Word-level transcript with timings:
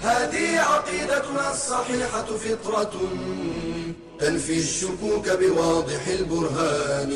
هذه 0.00 0.60
عقيدتنا 0.60 1.50
الصحيحة 1.50 2.24
فطرة 2.24 2.94
تنفي 4.18 4.58
الشكوك 4.58 5.28
بواضح 5.28 6.06
البرهان. 6.08 7.12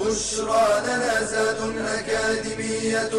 بشرى 0.00 0.66
لنا 0.86 1.24
زاد 1.24 1.60
أكاديمية 1.78 3.14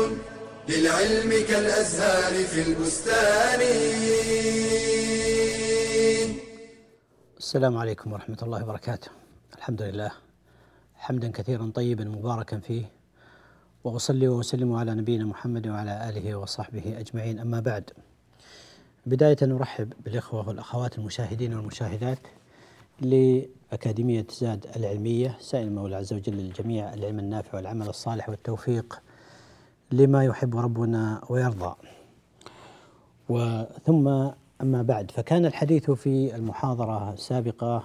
للعلم 0.69 1.45
كالأزهار 1.47 2.33
في 2.45 2.61
البستان. 2.61 3.61
السلام 7.37 7.77
عليكم 7.77 8.13
ورحمة 8.13 8.37
الله 8.41 8.63
وبركاته. 8.63 9.07
الحمد 9.57 9.81
لله. 9.81 10.11
حمدا 10.95 11.31
كثيرا 11.31 11.71
طيبا 11.75 12.03
مباركا 12.03 12.59
فيه. 12.59 12.85
وأصلي 13.83 14.27
وأسلم 14.27 14.73
على 14.73 14.91
نبينا 14.95 15.25
محمد 15.25 15.67
وعلى 15.67 16.09
آله 16.09 16.35
وصحبه 16.35 16.99
أجمعين. 16.99 17.39
أما 17.39 17.59
بعد 17.59 17.91
بداية 19.05 19.37
نرحب 19.41 19.93
بالإخوة 20.05 20.47
والأخوات 20.47 20.97
المشاهدين 20.97 21.53
والمشاهدات 21.53 22.19
لأكاديمية 23.01 24.25
زاد 24.31 24.65
العلمية 24.75 25.37
سائل 25.39 25.67
المولى 25.67 25.95
عز 25.95 26.13
وجل 26.13 26.33
للجميع 26.33 26.93
العلم 26.93 27.19
النافع 27.19 27.57
والعمل 27.57 27.89
الصالح 27.89 28.29
والتوفيق 28.29 29.01
لما 29.91 30.23
يحب 30.23 30.57
ربنا 30.57 31.21
ويرضى. 31.29 31.75
وثم 33.29 34.07
أما 34.61 34.81
بعد 34.81 35.11
فكان 35.11 35.45
الحديث 35.45 35.91
في 35.91 36.35
المحاضرة 36.35 37.13
السابقة 37.13 37.83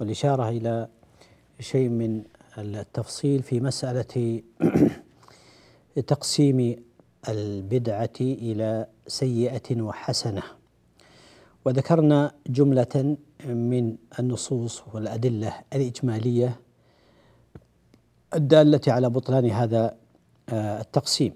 والإشارة 0.00 0.48
إلى 0.48 0.88
شيء 1.60 1.88
من 1.88 2.22
التفصيل 2.58 3.42
في 3.42 3.60
مسألة 3.60 4.42
تقسيم 6.06 6.87
البدعة 7.28 8.18
إلى 8.20 8.86
سيئة 9.06 9.82
وحسنة. 9.82 10.42
وذكرنا 11.64 12.32
جملة 12.46 13.16
من 13.44 13.96
النصوص 14.18 14.82
والأدلة 14.94 15.54
الإجمالية 15.72 16.60
الدالة 18.34 18.80
على 18.88 19.10
بطلان 19.10 19.50
هذا 19.50 19.96
آه، 20.48 20.80
التقسيم. 20.80 21.34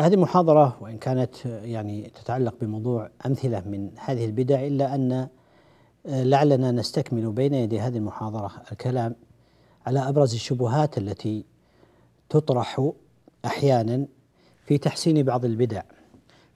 هذه 0.00 0.14
المحاضرة 0.14 0.76
وإن 0.80 0.98
كانت 0.98 1.46
يعني 1.46 2.02
تتعلق 2.02 2.54
بموضوع 2.60 3.10
أمثلة 3.26 3.60
من 3.60 3.90
هذه 3.98 4.24
البدع 4.24 4.66
إلا 4.66 4.94
أن 4.94 5.28
آه، 6.06 6.24
لعلنا 6.24 6.70
نستكمل 6.72 7.32
بين 7.32 7.54
يدي 7.54 7.80
هذه 7.80 7.96
المحاضرة 7.96 8.52
الكلام 8.72 9.16
على 9.86 10.08
أبرز 10.08 10.34
الشبهات 10.34 10.98
التي 10.98 11.44
تطرح 12.28 12.90
أحيانا 13.44 14.06
في 14.70 14.78
تحسين 14.78 15.22
بعض 15.22 15.44
البدع 15.44 15.82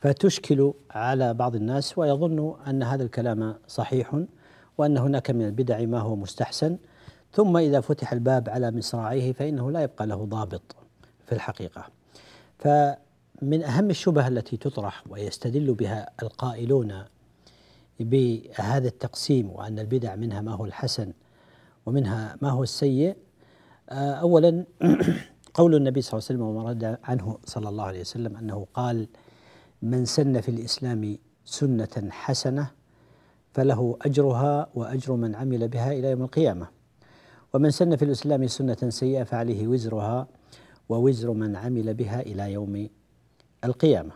فتشكل 0.00 0.72
على 0.90 1.34
بعض 1.34 1.54
الناس 1.54 1.98
ويظن 1.98 2.54
أن 2.66 2.82
هذا 2.82 3.02
الكلام 3.02 3.54
صحيح 3.68 4.22
وأن 4.78 4.98
هناك 4.98 5.30
من 5.30 5.46
البدع 5.46 5.84
ما 5.84 6.00
هو 6.00 6.16
مستحسن. 6.16 6.78
ثم 7.32 7.56
إذا 7.56 7.80
فتح 7.80 8.12
الباب 8.12 8.48
على 8.48 8.70
مصراعيه 8.70 9.32
فإنه 9.32 9.70
لا 9.70 9.82
يبقى 9.82 10.06
له 10.06 10.24
ضابط 10.24 10.76
في 11.26 11.32
الحقيقة. 11.32 11.86
فمن 12.58 13.62
أهم 13.62 13.90
الشبه 13.90 14.28
التي 14.28 14.56
تطرح 14.56 15.04
ويستدل 15.10 15.74
بها 15.74 16.10
القائلون 16.22 17.04
بهذا 18.00 18.88
التقسيم 18.88 19.50
وأن 19.50 19.78
البدع 19.78 20.16
منها 20.16 20.40
ما 20.40 20.52
هو 20.52 20.64
الحسن 20.64 21.12
ومنها 21.86 22.36
ما 22.42 22.50
هو 22.50 22.62
السيء 22.62 23.16
أولا 23.90 24.64
قول 25.54 25.74
النبي 25.74 26.02
صلى 26.02 26.18
الله 26.18 26.26
عليه 26.30 26.38
وسلم 26.38 26.42
وما 26.42 26.70
رد 26.70 26.98
عنه 27.04 27.38
صلى 27.44 27.68
الله 27.68 27.84
عليه 27.84 28.00
وسلم 28.00 28.36
أنه 28.36 28.66
قال 28.74 29.08
من 29.82 30.04
سن 30.04 30.40
في 30.40 30.48
الإسلام 30.48 31.18
سنة 31.44 32.10
حسنة 32.10 32.70
فله 33.52 33.98
أجرها 34.02 34.68
وأجر 34.74 35.12
من 35.12 35.34
عمل 35.34 35.68
بها 35.68 35.92
إلى 35.92 36.10
يوم 36.10 36.22
القيامة. 36.22 36.68
ومن 37.54 37.70
سن 37.70 37.96
في 37.96 38.04
الإسلام 38.04 38.46
سنة 38.46 38.76
سيئة 38.88 39.22
فعليه 39.22 39.66
وزرها 39.66 40.26
ووزر 40.88 41.30
من 41.30 41.56
عمل 41.56 41.94
بها 41.94 42.20
إلى 42.20 42.52
يوم 42.52 42.88
القيامة. 43.64 44.12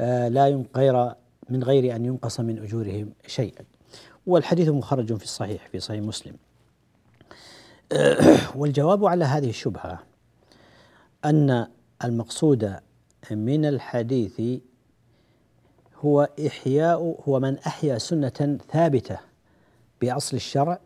آه 0.00 0.28
لا 0.28 0.64
غير 0.76 1.14
من 1.50 1.62
غير 1.64 1.96
أن 1.96 2.04
ينقص 2.04 2.40
من 2.40 2.58
أجورهم 2.58 3.12
شيئا. 3.26 3.64
والحديث 4.26 4.68
مخرج 4.68 5.14
في 5.14 5.24
الصحيح 5.24 5.68
في 5.68 5.80
صحيح 5.80 6.02
مسلم. 6.02 6.34
والجواب 8.58 9.04
على 9.04 9.24
هذه 9.24 9.48
الشبهة 9.48 10.11
أن 11.24 11.66
المقصود 12.04 12.76
من 13.30 13.64
الحديث 13.64 14.60
هو 15.96 16.28
إحياء 16.46 17.22
هو 17.28 17.40
من 17.40 17.58
أحيا 17.58 17.98
سنة 17.98 18.58
ثابتة 18.70 19.18
بأصل 20.00 20.36
الشرع 20.36 20.80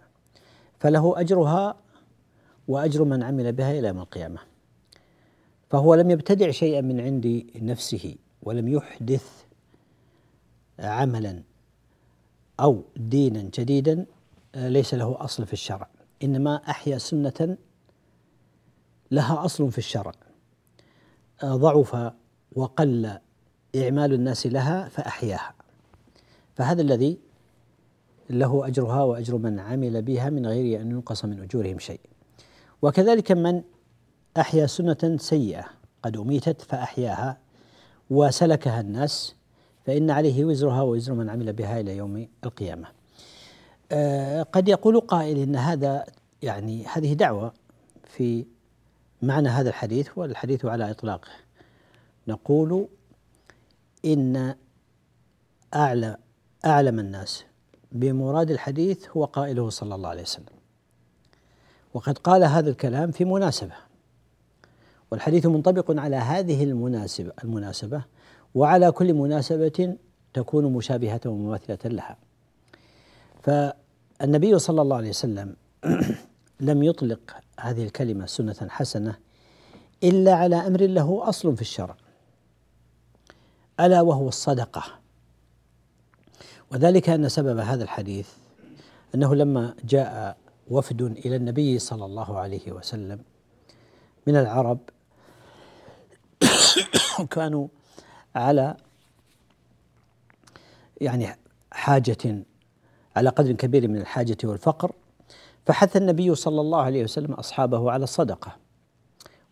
فله 0.81 1.21
أجرها 1.21 1.77
وأجر 2.69 3.05
من 3.05 3.23
عمل 3.23 3.53
بها 3.53 3.79
إلى 3.79 3.89
يوم 3.89 3.99
القيامة. 3.99 4.39
فهو 5.71 5.95
لم 5.95 6.11
يبتدع 6.11 6.51
شيئا 6.51 6.81
من 6.81 7.01
عند 7.01 7.47
نفسه 7.63 8.15
ولم 8.43 8.69
يحدث 8.69 9.45
عملا 10.79 11.43
أو 12.61 12.83
دينا 12.97 13.43
جديدا 13.43 14.07
ليس 14.55 14.95
له 14.95 15.25
أصل 15.25 15.47
في 15.47 15.53
الشرع. 15.53 15.89
إنما 16.23 16.57
أحيا 16.57 16.99
سنة 16.99 17.57
لها 19.11 19.45
أصل 19.45 19.73
في 19.73 19.79
الشرع. 19.79 20.13
ضعف 21.45 22.13
وقل 22.53 23.19
إعمال 23.77 24.13
الناس 24.13 24.47
لها 24.47 24.89
فأحياها. 24.89 25.55
فهذا 26.55 26.83
الذي 26.83 27.19
له 28.31 28.67
أجرها 28.67 29.03
وأجر 29.03 29.37
من 29.37 29.61
عمل 29.61 30.03
بها 30.03 30.31
من 30.31 30.47
غير 30.47 30.81
أن 30.81 30.91
ينقص 30.91 31.25
من 31.25 31.43
أجورهم 31.43 31.79
شيء. 31.79 32.01
وكذلك 32.83 33.33
من 33.33 33.63
أحيا 34.37 34.67
سنة 34.67 35.17
سيئة 35.17 35.65
قد 36.03 36.17
أميتت 36.17 36.63
فأحياها 36.63 37.39
وسلكها 38.11 38.81
الناس 38.81 39.35
فإن 39.87 40.11
عليه 40.11 40.45
وزرها 40.45 40.83
ووزر 40.83 41.15
من 41.15 41.31
عمل 41.31 41.53
بها 41.53 41.81
إلى 41.81 41.97
يوم 41.97 42.29
القيامة. 42.45 42.89
آه 43.93 44.43
قد 44.43 44.69
يقول 44.69 45.01
قائل 45.01 45.39
إن 45.39 45.57
هذا 45.57 46.05
يعني 46.43 46.85
هذه 46.87 47.13
دعوة 47.13 47.53
في 48.05 48.47
معنى 49.23 49.49
هذا 49.49 49.69
الحديث 49.69 50.09
والحديث 50.17 50.65
على 50.65 50.91
إطلاقه. 50.91 51.29
نقول 52.29 52.89
إن 54.05 54.55
أعلى 55.75 56.17
أعلم 56.65 56.99
الناس 56.99 57.45
بمراد 57.93 58.51
الحديث 58.51 59.09
هو 59.09 59.25
قائله 59.25 59.71
صلى 59.71 59.95
الله 59.95 60.09
عليه 60.09 60.23
وسلم. 60.23 60.57
وقد 61.95 62.19
قال 62.19 62.45
هذا 62.45 62.71
الكلام 62.71 63.11
في 63.11 63.25
مناسبة. 63.25 63.75
والحديث 65.11 65.47
منطبق 65.47 66.01
على 66.01 66.17
هذه 66.17 66.65
المناسبة 66.65 67.33
المناسبة 67.45 68.03
وعلى 68.55 68.93
كل 68.93 69.15
مناسبة 69.15 69.97
تكون 70.35 70.73
مشابهة 70.73 71.21
ومماثلة 71.27 71.79
لها. 71.85 72.17
فالنبي 73.43 74.59
صلى 74.59 74.83
الله 74.83 74.97
عليه 74.97 75.09
وسلم 75.09 75.57
لم 76.61 76.83
يطلق 76.83 77.37
هذه 77.61 77.85
الكلمة 77.85 78.27
سنة 78.27 78.69
حسنة 78.69 79.19
إلا 80.05 80.35
على 80.35 80.57
أمر 80.57 80.81
له 80.83 81.29
أصل 81.29 81.57
في 81.57 81.63
الشرع 81.63 81.97
ألا 83.81 84.01
وهو 84.01 84.29
الصدقة. 84.29 84.83
وذلك 86.73 87.09
أن 87.09 87.29
سبب 87.29 87.59
هذا 87.59 87.85
الحديث 87.85 88.29
أنه 89.15 89.35
لما 89.35 89.75
جاء 89.85 90.37
وفد 90.71 91.03
إلى 91.03 91.37
النبي 91.37 91.79
صلى 91.79 92.05
الله 92.05 92.39
عليه 92.39 92.73
وسلم 92.73 93.21
من 94.27 94.37
العرب 94.37 94.79
كانوا 97.31 97.69
على 98.35 98.77
يعني 101.01 101.37
حاجة 101.73 102.45
على 103.17 103.29
قدر 103.29 103.53
كبير 103.53 103.89
من 103.89 103.97
الحاجة 103.97 104.37
والفقر. 104.45 104.93
فحث 105.67 105.97
النبي 105.97 106.35
صلى 106.35 106.61
الله 106.61 106.83
عليه 106.83 107.05
وسلم 107.05 107.33
أصحابه 107.33 107.91
على 107.91 108.05
الصدقة 108.05 108.57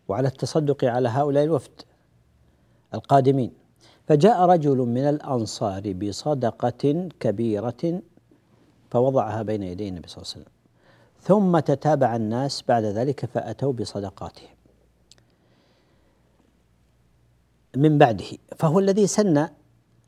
وعلى 0.07 0.27
التصدق 0.27 0.85
على 0.85 1.09
هؤلاء 1.09 1.43
الوفد 1.43 1.81
القادمين. 2.93 3.51
فجاء 4.07 4.41
رجل 4.41 4.77
من 4.77 5.09
الأنصار 5.09 5.93
بصدقة 5.93 7.09
كبيرة 7.19 8.01
فوضعها 8.91 9.41
بين 9.41 9.63
يدي 9.63 9.87
النبي 9.87 10.07
صلى 10.07 10.21
الله 10.21 10.31
عليه 10.31 10.41
وسلم. 10.41 10.55
ثم 11.21 11.59
تتابع 11.59 12.15
الناس 12.15 12.63
بعد 12.67 12.83
ذلك 12.83 13.25
فأتوا 13.25 13.73
بصدقاتهم 13.73 14.55
من 17.75 17.97
بعده. 17.97 18.25
فهو 18.55 18.79
الذي 18.79 19.07
سن 19.07 19.47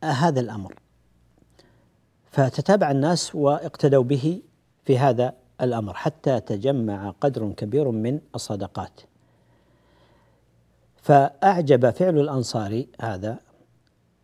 هذا 0.03 0.39
الأمر. 0.39 0.75
فتتابع 2.31 2.91
الناس 2.91 3.35
واقتدوا 3.35 4.03
به 4.03 4.41
في 4.83 4.99
هذا 4.99 5.33
الأمر 5.61 5.93
حتى 5.93 6.39
تجمع 6.39 7.13
قدر 7.21 7.51
كبير 7.51 7.91
من 7.91 8.19
الصدقات. 8.35 9.01
فأعجب 10.95 11.89
فعل 11.89 12.19
الأنصار 12.19 12.85
هذا. 13.01 13.39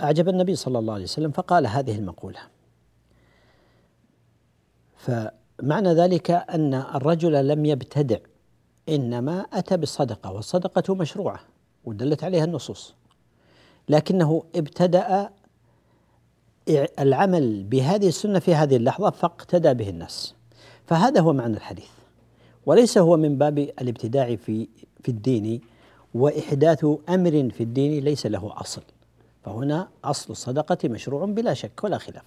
أعجب 0.01 0.29
النبي 0.29 0.55
صلى 0.55 0.79
الله 0.79 0.93
عليه 0.93 1.03
وسلم 1.03 1.31
فقال 1.31 1.67
هذه 1.67 1.95
المقولة. 1.99 2.39
فمعنى 4.95 5.93
ذلك 5.93 6.31
أن 6.31 6.73
الرجل 6.73 7.47
لم 7.47 7.65
يبتدع 7.65 8.17
إنما 8.89 9.45
أتى 9.53 9.77
بالصدقة 9.77 10.31
والصدقة 10.31 10.95
مشروعة 10.95 11.39
ودلت 11.85 12.23
عليها 12.23 12.43
النصوص. 12.43 12.95
لكنه 13.89 14.43
ابتدأ 14.55 15.29
العمل 16.99 17.63
بهذه 17.63 18.07
السنة 18.07 18.39
في 18.39 18.55
هذه 18.55 18.75
اللحظة 18.75 19.09
فاقتدى 19.09 19.73
به 19.73 19.89
الناس. 19.89 20.35
فهذا 20.85 21.21
هو 21.21 21.33
معنى 21.33 21.57
الحديث. 21.57 21.89
وليس 22.65 22.97
هو 22.97 23.17
من 23.17 23.37
باب 23.37 23.59
الابتداع 23.59 24.35
في 24.35 24.67
في 25.03 25.09
الدين 25.09 25.61
وإحداث 26.13 26.85
أمر 27.09 27.49
في 27.49 27.63
الدين 27.63 28.03
ليس 28.03 28.25
له 28.25 28.53
أصل. 28.57 28.81
فهنا 29.43 29.87
أصل 30.03 30.31
الصدقة 30.31 30.77
مشروع 30.89 31.25
بلا 31.25 31.53
شك 31.53 31.83
ولا 31.83 31.97
خلاف. 31.97 32.23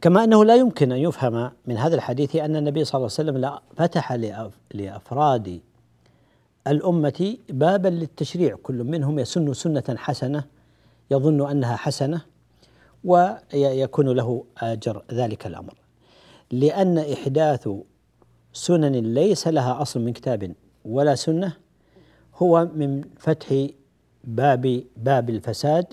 كما 0.00 0.24
أنه 0.24 0.44
لا 0.44 0.54
يمكن 0.56 0.92
أن 0.92 0.98
يفهم 0.98 1.52
من 1.66 1.76
هذا 1.76 1.94
الحديث 1.94 2.36
أن 2.36 2.56
النبي 2.56 2.84
صلى 2.84 2.98
الله 2.98 3.10
عليه 3.18 3.30
وسلم 3.30 3.58
فتح 3.76 4.12
لأفراد 4.74 5.60
الأمة 6.66 7.36
بابا 7.48 7.88
للتشريع. 7.88 8.56
كل 8.62 8.84
منهم 8.84 9.18
يسن 9.18 9.54
سنة 9.54 9.84
حسنة 9.88 10.44
يظن 11.10 11.50
أنها 11.50 11.76
حسنة 11.76 12.20
ويكون 13.04 14.08
له 14.08 14.44
أجر 14.58 15.02
ذلك 15.12 15.46
الأمر. 15.46 15.74
لأن 16.50 16.98
إحداث 16.98 17.68
سنن 18.52 19.14
ليس 19.14 19.48
لها 19.48 19.82
أصل 19.82 20.00
من 20.00 20.12
كتاب 20.12 20.54
ولا 20.84 21.14
سنة 21.14 21.56
هو 22.34 22.68
من 22.74 23.04
فتح 23.18 23.66
باب 24.24 24.82
باب 24.96 25.30
الفساد 25.30 25.86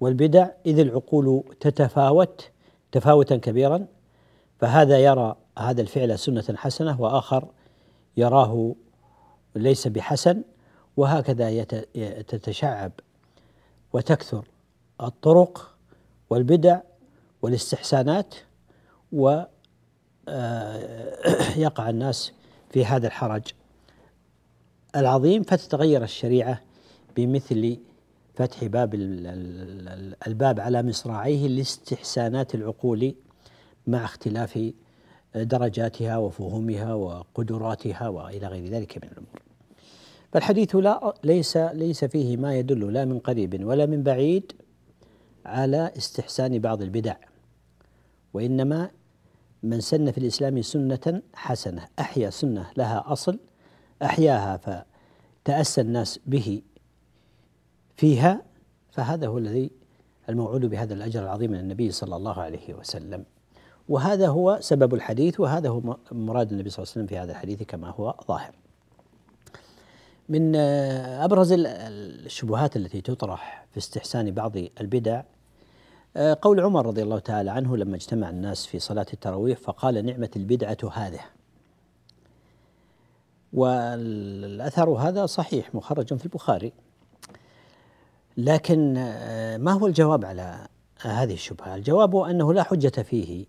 والبدع 0.00 0.48
إذ 0.66 0.78
العقول 0.78 1.44
تتفاوت 1.60 2.50
تفاوتا 2.92 3.36
كبيرا. 3.36 3.86
فهذا 4.60 4.98
يرى 4.98 5.36
هذا 5.58 5.80
الفعل 5.80 6.18
سنة 6.18 6.44
حسنة 6.56 7.00
وآخر 7.00 7.48
يراه 8.16 8.74
ليس 9.54 9.88
بحسن 9.88 10.42
وهكذا 10.96 11.64
تتشعب 12.22 12.92
وتكثر 13.92 14.44
الطرق 15.00 15.74
والبدع 16.30 16.80
والاستحسانات 17.42 18.34
ويقع 19.12 19.46
آه، 20.28 21.88
الناس 21.90 22.32
في 22.70 22.84
هذا 22.84 23.06
الحرج 23.06 23.42
العظيم 24.96 25.42
فتتغير 25.42 26.02
الشريعة 26.02 26.60
بمثل 27.16 27.78
فتح 28.34 28.64
باب 28.64 28.94
الباب 30.26 30.60
على 30.60 30.82
مصراعيه 30.82 31.48
لاستحسانات 31.48 32.54
العقول 32.54 33.14
مع 33.86 34.04
اختلاف 34.04 34.72
درجاتها 35.34 36.16
وفهومها 36.16 36.94
وقدراتها 36.94 38.08
وإلى 38.08 38.46
غير 38.46 38.66
ذلك 38.66 38.96
من 39.04 39.10
الأمور. 39.12 39.42
فالحديث 40.32 40.76
لا 40.76 41.14
ليس 41.24 41.56
ليس 41.56 42.04
فيه 42.04 42.36
ما 42.36 42.58
يدل 42.58 42.92
لا 42.92 43.04
من 43.04 43.18
قريب 43.18 43.64
ولا 43.64 43.86
من 43.86 44.02
بعيد 44.02 44.52
على 45.46 45.92
استحسان 45.96 46.58
بعض 46.58 46.82
البدع 46.82 47.16
وإنما 48.34 48.90
من 49.62 49.80
سن 49.80 50.10
في 50.10 50.18
الإسلام 50.18 50.62
سنة 50.62 51.22
حسنة 51.34 51.88
أحيا 51.98 52.30
سنة 52.30 52.70
لها 52.76 53.04
أصل 53.06 53.38
أحياها 54.02 54.84
فتأسى 55.44 55.80
الناس 55.80 56.20
به 56.26 56.62
فيها 57.96 58.42
فهذا 58.90 59.26
هو 59.26 59.38
الذي 59.38 59.70
الموعود 60.28 60.66
بهذا 60.66 60.94
الأجر 60.94 61.22
العظيم 61.22 61.50
من 61.50 61.58
النبي 61.58 61.90
صلى 61.90 62.16
الله 62.16 62.40
عليه 62.40 62.74
وسلم. 62.74 63.24
وهذا 63.88 64.28
هو 64.28 64.58
سبب 64.60 64.94
الحديث 64.94 65.40
وهذا 65.40 65.68
هو 65.68 65.96
مراد 66.12 66.52
النبي 66.52 66.70
صلى 66.70 66.82
الله 66.82 66.92
عليه 66.92 67.02
وسلم 67.02 67.06
في 67.06 67.18
هذا 67.18 67.32
الحديث 67.32 67.62
كما 67.62 67.88
هو 67.90 68.14
ظاهر. 68.28 68.54
من 70.28 70.56
أبرز 70.56 71.54
الشبهات 71.56 72.76
التي 72.76 73.00
تطرح 73.00 73.66
في 73.70 73.78
استحسان 73.78 74.30
بعض 74.30 74.56
البدع 74.80 75.22
قول 76.16 76.60
عمر 76.60 76.86
رضي 76.86 77.02
الله 77.02 77.18
تعالى 77.18 77.50
عنه 77.50 77.76
لما 77.76 77.96
اجتمع 77.96 78.30
الناس 78.30 78.66
في 78.66 78.78
صلاة 78.78 79.06
التراويح 79.12 79.58
فقال 79.58 80.06
نعمه 80.06 80.30
البدعة 80.36 80.78
هذه 80.92 81.20
والأثر 83.52 84.90
هذا 84.90 85.26
صحيح 85.26 85.74
مخرج 85.74 86.14
في 86.14 86.24
البخاري 86.24 86.72
لكن 88.36 88.94
ما 89.60 89.72
هو 89.72 89.86
الجواب 89.86 90.24
على 90.24 90.66
هذه 91.00 91.32
الشبهة؟ 91.32 91.74
الجواب 91.74 92.16
أنه 92.16 92.52
لا 92.52 92.62
حجة 92.62 93.02
فيه 93.02 93.46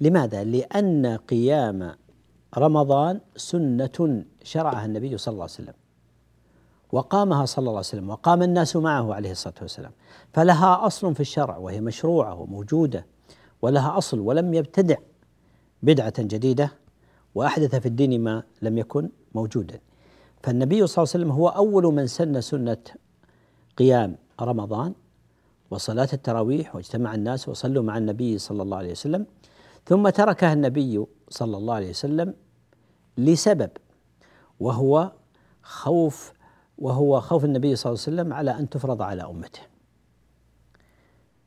لماذا؟ 0.00 0.44
لأن 0.44 1.06
قيام 1.16 1.94
رمضان 2.58 3.20
سنة 3.36 4.24
شرعها 4.42 4.84
النبي 4.84 5.18
صلى 5.18 5.32
الله 5.32 5.42
عليه 5.42 5.52
وسلم 5.54 5.74
وقامها 6.92 7.44
صلى 7.44 7.62
الله 7.62 7.70
عليه 7.70 7.78
وسلم 7.80 8.10
وقام 8.10 8.42
الناس 8.42 8.76
معه 8.76 9.14
عليه 9.14 9.30
الصلاة 9.30 9.54
والسلام. 9.62 9.92
فلها 10.32 10.86
أصل 10.86 11.14
في 11.14 11.20
الشرع 11.20 11.56
وهي 11.56 11.80
مشروعة 11.80 12.34
وموجودة 12.34 13.06
ولها 13.62 13.98
أصل 13.98 14.18
ولم 14.18 14.54
يبتدع 14.54 14.96
بدعة 15.82 16.12
جديدة 16.18 16.72
وأحدث 17.34 17.74
في 17.74 17.86
الدين 17.86 18.20
ما 18.20 18.42
لم 18.62 18.78
يكن 18.78 19.10
موجودا. 19.34 19.80
فالنبي 20.42 20.86
صلى 20.86 21.02
الله 21.02 21.12
عليه 21.14 21.24
وسلم 21.24 21.30
هو 21.30 21.48
أول 21.48 21.94
من 21.94 22.06
سن 22.06 22.40
سنة 22.40 22.82
قيام 23.76 24.16
رمضان 24.40 24.94
وصلاة 25.70 26.08
التراويح 26.12 26.76
واجتمع 26.76 27.14
الناس 27.14 27.48
وصلوا 27.48 27.82
مع 27.82 27.98
النبي 27.98 28.38
صلى 28.38 28.62
الله 28.62 28.76
عليه 28.76 28.90
وسلم. 28.90 29.26
ثم 29.86 30.08
تركها 30.08 30.52
النبي 30.52 31.06
صلى 31.28 31.56
الله 31.56 31.74
عليه 31.74 31.90
وسلم 31.90 32.34
لسبب 33.18 33.70
وهو 34.60 35.12
خوف 35.62 36.32
وهو 36.80 37.20
خوف 37.20 37.44
النبي 37.44 37.76
صلى 37.76 37.90
الله 37.92 38.02
عليه 38.02 38.12
وسلم 38.16 38.32
على 38.32 38.50
أن 38.50 38.68
تفرض 38.68 39.02
على 39.02 39.22
أمته. 39.22 39.60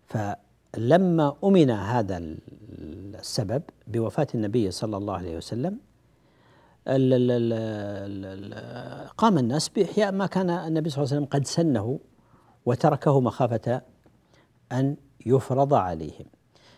فلما 0.05 1.35
أمن 1.43 1.69
هذا 1.69 2.21
السبب 3.19 3.63
بوفاة 3.87 4.27
النبي 4.35 4.71
صلى 4.71 4.97
الله 4.97 5.13
عليه 5.13 5.37
وسلم 5.37 5.77
قام 9.17 9.37
الناس 9.37 9.69
بإحياء 9.69 10.11
ما 10.11 10.25
كان 10.25 10.49
النبي 10.49 10.89
صلى 10.89 11.03
الله 11.03 11.13
عليه 11.13 11.21
وسلم 11.23 11.39
قد 11.39 11.47
سنه 11.47 11.99
وتركه 12.65 13.19
مخافة 13.21 13.81
أن 14.71 14.95
يفرض 15.25 15.73
عليهم. 15.73 16.25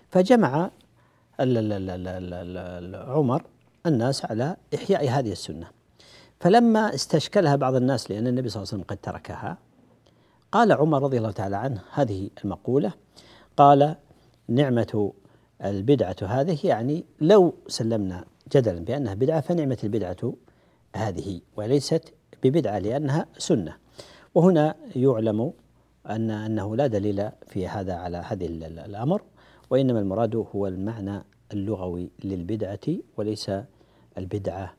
فجمع 0.09 0.71
عمر 2.93 3.43
الناس 3.85 4.25
على 4.25 4.55
إحياء 4.75 5.09
هذه 5.09 5.31
السنة. 5.31 5.67
فلما 6.39 6.95
استشكلها 6.95 7.55
بعض 7.55 7.75
الناس 7.75 8.11
لأن 8.11 8.27
النبي 8.27 8.49
صلى 8.49 8.63
الله 8.63 8.71
عليه 8.71 8.83
وسلم 8.83 8.87
قد 8.87 8.97
تركها 8.97 9.57
قال 10.51 10.71
عمر 10.71 11.03
رضي 11.03 11.17
الله 11.17 11.31
تعالى 11.31 11.55
عنه 11.55 11.81
هذه 11.93 12.29
المقولة 12.43 12.93
قال 13.57 13.95
نعمة 14.47 15.13
البدعة 15.65 16.15
هذه 16.21 16.57
يعني 16.63 17.05
لو 17.21 17.53
سلمنا 17.67 18.25
جدلا 18.55 18.79
بأنها 18.79 19.13
بدعة 19.13 19.41
فنعمة 19.41 19.77
البدعة 19.83 20.33
هذه 20.95 21.41
وليست 21.57 22.13
ببدعة 22.43 22.79
لأنها 22.79 23.25
سنة. 23.37 23.75
وهنا 24.35 24.75
يعلم 24.95 25.53
أن 26.09 26.31
أنه 26.31 26.75
لا 26.75 26.87
دليل 26.87 27.29
في 27.47 27.67
هذا 27.67 27.93
على 27.93 28.17
هذه 28.17 28.45
الأمر 28.85 29.21
وإنما 29.69 29.99
المراد 29.99 30.35
هو 30.35 30.67
المعنى 30.67 31.23
اللغوي 31.53 32.09
للبدعة 32.23 32.87
وليس 33.17 33.51
البدعة 34.17 34.73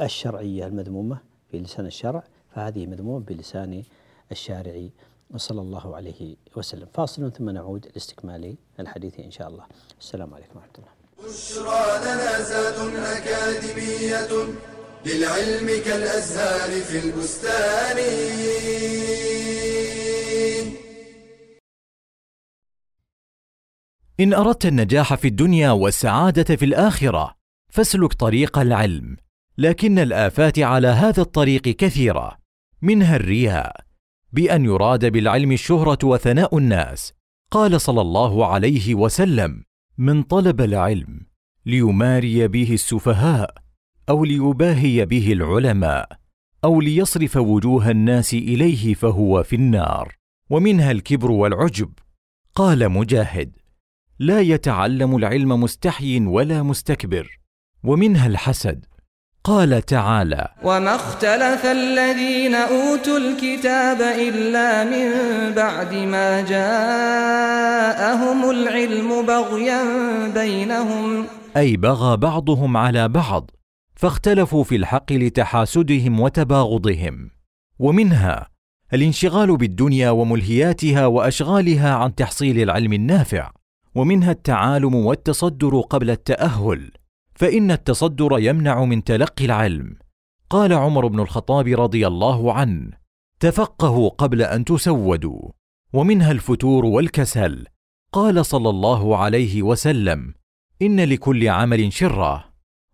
الشرعية 0.00 0.66
المذمومة 0.66 1.18
في 1.50 1.58
لسان 1.58 1.86
الشرع 1.86 2.24
فهذه 2.54 2.86
مذمومة 2.86 3.24
بلسان 3.24 3.82
الشارع 4.32 4.88
وصلى 5.30 5.60
الله 5.60 5.96
عليه 5.96 6.36
وسلم. 6.56 6.88
فاصل 6.94 7.32
ثم 7.32 7.50
نعود 7.50 7.86
لاستكمال 7.94 8.56
الحديث 8.80 9.20
إن 9.20 9.30
شاء 9.30 9.48
الله. 9.48 9.66
السلام 10.00 10.34
عليكم 10.34 10.56
ورحمة 10.56 10.72
الله. 10.78 10.90
بشرى 11.18 11.84
لنا 12.04 13.18
أكاديمية 13.18 14.32
للعلم 15.06 15.82
كالأزهار 15.84 16.80
في 16.80 16.98
البستان. 16.98 17.98
إن 24.20 24.34
أردت 24.34 24.66
النجاح 24.66 25.14
في 25.14 25.28
الدنيا 25.28 25.70
والسعادة 25.70 26.56
في 26.56 26.64
الآخرة 26.64 27.34
فاسلك 27.72 28.12
طريق 28.12 28.58
العلم. 28.58 29.16
لكن 29.58 29.98
الآفات 29.98 30.58
على 30.58 30.88
هذا 30.88 31.22
الطريق 31.22 31.62
كثيرة 31.62 32.38
منها 32.82 33.16
الرياء 33.16 33.80
بأن 34.32 34.64
يراد 34.64 35.12
بالعلم 35.12 35.52
الشهرة 35.52 35.98
وثناء 36.04 36.58
الناس. 36.58 37.12
قال 37.50 37.80
صلى 37.80 38.00
الله 38.00 38.46
عليه 38.46 38.94
وسلم 38.94 39.64
من 39.98 40.22
طلب 40.22 40.60
العلم 40.60 41.20
ليماري 41.66 42.48
به 42.48 42.72
السفهاء 42.72 43.54
أو 44.08 44.24
ليباهي 44.24 45.06
به 45.06 45.32
العلماء 45.32 46.08
أو 46.64 46.80
ليصرف 46.80 47.36
وجوه 47.36 47.90
الناس 47.90 48.34
إليه 48.34 48.94
فهو 48.94 49.42
في 49.42 49.56
النار 49.56 50.14
ومنها 50.50 50.90
الكبر 50.90 51.30
والعجب. 51.30 51.92
قال 52.54 52.88
مجاهد 52.88 53.52
لا 54.18 54.40
يتعلم 54.40 55.16
العلم 55.16 55.60
مستحي 55.60 56.20
ولا 56.20 56.62
مستكبر 56.62 57.40
ومنها 57.84 58.26
الحسد 58.26 58.86
قال 59.46 59.82
تعالى 59.82 60.48
وما 60.62 60.94
اختلف 60.94 61.66
الذين 61.66 62.54
اوتوا 62.54 63.18
الكتاب 63.18 64.00
الا 64.00 64.84
من 64.84 65.10
بعد 65.54 65.94
ما 65.94 66.40
جاءهم 66.40 67.70
العلم 68.50 69.26
بغيا 69.26 69.82
بينهم 70.34 71.26
أي 71.56 71.76
بغى 71.76 72.16
بعضهم 72.16 72.76
على 72.76 73.08
بعض 73.08 73.50
فاختلفوا 73.94 74.64
في 74.64 74.76
الحق 74.76 75.12
لتحاسدهم 75.12 76.20
وتباغضهم. 76.20 77.30
ومنها 77.78 78.48
الانشغال 78.94 79.56
بالدنيا 79.56 80.10
وملهياتها 80.10 81.06
وأشغالها 81.06 81.94
عن 81.94 82.14
تحصيل 82.14 82.62
العلم 82.62 82.92
النافع 82.92 83.50
ومنها 83.94 84.30
التعالم 84.30 84.94
والتصدر 84.94 85.80
قبل 85.80 86.10
التأهل. 86.10 86.90
فإن 87.34 87.70
التصدر 87.70 88.38
يمنع 88.38 88.84
من 88.84 89.04
تلقي 89.04 89.44
العلم. 89.44 89.96
قال 90.50 90.72
عمر 90.72 91.06
بن 91.06 91.20
الخطاب 91.20 91.68
رضي 91.68 92.06
الله 92.06 92.52
عنه 92.52 92.90
تفقهوا 93.40 94.08
قبل 94.08 94.42
أن 94.42 94.64
تسودوا 94.64 95.50
ومنها 95.92 96.32
الفتور 96.32 96.84
والكسل. 96.84 97.66
قال 98.12 98.46
صلى 98.46 98.70
الله 98.70 99.16
عليه 99.16 99.62
وسلم 99.62 100.34
إن 100.82 101.00
لكل 101.00 101.48
عمل 101.48 101.92
شرة 101.92 102.44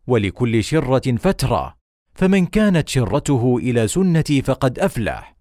ولكل 0.07 0.65
شرة 0.65 1.17
فترة. 1.17 1.77
فمن 2.15 2.47
كانت 2.47 2.89
شرته 2.89 3.59
إلى 3.59 3.89
سنتي 3.89 4.43
فقد 4.43 4.79
أفلح 4.79 5.37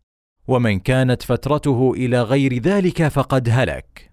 ومن 0.47 0.79
كانت 0.79 1.21
فترته 1.21 1.93
إلى 1.95 2.21
غير 2.21 2.61
ذلك 2.61 3.07
فقد 3.07 3.49
هلك. 3.49 4.11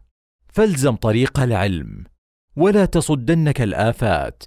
فالزم 0.48 0.96
طريق 0.96 1.40
العلم 1.40 2.04
ولا 2.56 2.84
تصدنك 2.84 3.60
الآفات. 3.60 4.42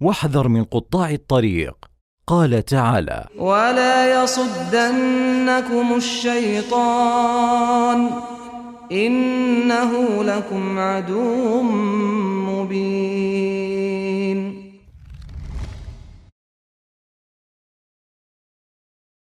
واحذر 0.00 0.48
من 0.48 0.64
قطاع 0.64 1.10
الطريق. 1.10 1.76
قال 2.26 2.64
تعالى 2.64 3.26
ولا 3.36 4.22
يصدنكم 4.22 5.94
الشيطان 5.96 7.40
انه 8.92 10.24
لكم 10.24 10.78
عدو 10.78 11.62
مبين. 12.48 13.38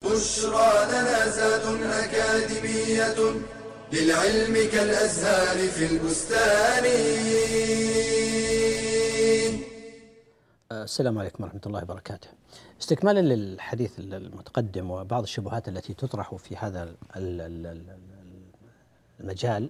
بشرى 0.04 0.88
لنا 0.92 1.28
زاد 1.28 1.66
أكاديمية 1.84 3.20
للعلم 3.94 4.70
كالأزهار 4.72 5.58
في 5.68 5.86
البستان 5.86 6.86
السلام 10.72 11.20
عليكم 11.20 11.44
ورحمة 11.44 11.62
الله 11.66 11.84
وبركاته. 11.84 12.28
استكمالا 12.82 13.20
للحديث 13.20 14.00
المتقدم 14.00 14.92
وبعض 14.92 15.24
الشبهات 15.24 15.68
التي 15.68 15.94
تطرح 15.94 16.36
في 16.36 16.56
هذا 16.56 16.84
ال- 16.84 16.96
ال- 17.42 17.66
ال- 17.66 17.98
المجال 19.20 19.70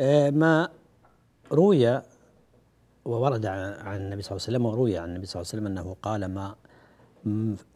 آه، 0.00 0.30
ما 0.30 0.68
روي 1.52 2.02
وورد 3.04 3.46
عن 3.46 3.96
النبي 3.96 4.22
صلى 4.22 4.30
الله 4.36 4.44
عليه 4.46 4.56
وسلم 4.58 4.66
وروي 4.66 4.98
عن 4.98 5.08
النبي 5.08 5.26
صلى 5.26 5.42
الله 5.42 5.50
عليه 5.52 5.62
وسلم 5.62 5.66
أنه 5.66 5.96
قال 6.02 6.24
ما 6.26 6.54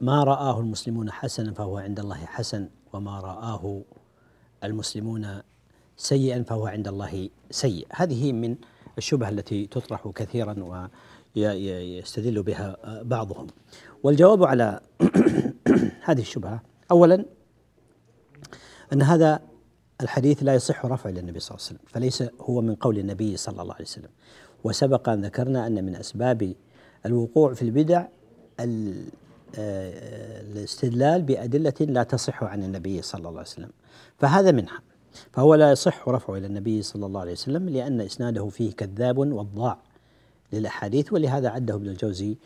ما 0.01 0.25
رآه 0.25 0.61
المسلمون 0.61 1.11
حسنا 1.11 1.53
فهو 1.55 1.79
عند 1.79 2.01
الله 2.01 2.17
حسن 2.27 2.69
وما 2.93 3.21
رآه 3.21 3.83
المسلمون 4.65 5.43
سيئا 5.97 6.43
فهو 6.43 6.67
عند 6.67 6.89
الله 6.89 7.29
سيء 7.51 7.87
هذه 7.93 8.33
من 8.33 8.57
الشبهة 8.99 9.29
التي 9.29 9.67
تطرح 9.67 10.09
كثيرا 10.15 10.89
ويستدل 11.37 12.43
بها 12.43 12.77
بعضهم. 13.03 13.47
والجواب 14.03 14.45
على 14.45 14.81
هذه 16.07 16.21
الشبهة 16.21 16.63
أولا 16.91 17.25
أن 18.93 19.03
هذا 19.03 19.41
الحديث 20.01 20.43
لا 20.43 20.55
يصح 20.55 20.87
رفعه 20.87 21.11
إلى 21.11 21.21
النبي 21.21 21.41
صلى 21.41 21.57
الله 21.57 21.67
عليه 21.67 21.77
وسلم 21.79 21.89
فليس 21.93 22.31
هو 22.41 22.61
من 22.61 22.75
قول 22.75 22.99
النبي 22.99 23.37
صلى 23.37 23.63
الله 23.63 23.75
عليه 23.75 23.85
وسلم. 23.85 24.11
وسبق 24.65 25.09
أن 25.09 25.25
ذكرنا 25.25 25.67
أن 25.67 25.85
من 25.85 25.97
أسباب 25.97 26.55
الوقوع 27.07 27.55
في 27.55 27.63
البدع 27.63 28.07
ال- 28.61 29.05
آه، 29.59 30.41
الاستدلال 30.41 31.23
بأدلة 31.23 31.73
لا 31.81 32.03
تصح 32.03 32.45
عن 32.45 32.63
النبي 32.63 33.03
صلى 33.03 33.19
الله 33.19 33.31
عليه 33.31 33.41
وسلم. 33.41 33.71
فهذا 34.19 34.53
منها. 34.53 34.81
فهو 35.33 35.55
لا 35.55 35.71
يصح 35.71 36.09
رفعه 36.09 36.37
إلى 36.37 36.47
النبي 36.47 36.83
صلى 36.83 37.07
الله 37.07 37.21
عليه 37.21 37.33
وسلم 37.33 37.69
لأن 37.69 38.01
إسناده 38.01 38.49
فيه 38.49 38.73
كذاب 38.73 39.19
وضاع. 39.19 39.79
للأحاديث 40.53 41.13
ولهذا 41.13 41.49
عده 41.49 41.75
ابن 41.75 41.89
الجوزي 41.89 42.37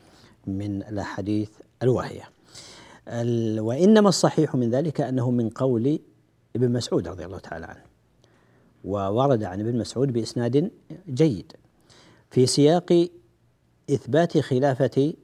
من 0.47 0.83
الأحاديث 0.83 1.51
الواهية. 1.83 2.23
ال- 3.09 3.61
وإنما 3.61 4.09
الصحيح 4.09 4.55
من 4.55 4.71
ذلك 4.71 5.01
أنه 5.01 5.31
من 5.31 5.49
قول 5.51 5.99
ابن 6.57 6.73
مسعود 6.73 7.09
رضي 7.09 7.25
الله 7.25 7.39
تعالى 7.39 7.67
عنه 7.67 7.83
وورد 8.85 9.45
عن 9.45 9.61
ابن 9.61 9.79
مسعود 9.79 10.13
بإسناد 10.13 10.71
جيد 11.09 11.53
في 12.31 12.47
سياق 12.47 13.09
إثبات 13.91 14.39
خلافة 14.39 15.15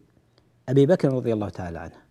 أبي 0.68 0.86
بكر 0.86 1.12
رضي 1.12 1.32
الله 1.32 1.48
تعالى 1.48 1.78
عنه. 1.78 2.02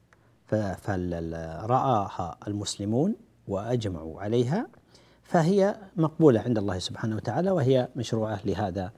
فرآها 0.75 2.37
المسلمون 2.47 3.15
وأجمعوا 3.47 4.21
عليها 4.21 4.67
فهي 5.23 5.75
مقبولة 5.97 6.39
عند 6.39 6.57
الله 6.57 6.79
سبحانه 6.79 7.15
وتعالى 7.15 7.51
وهي 7.51 7.87
مشروعة 7.95 8.39
لهذا 8.45 8.91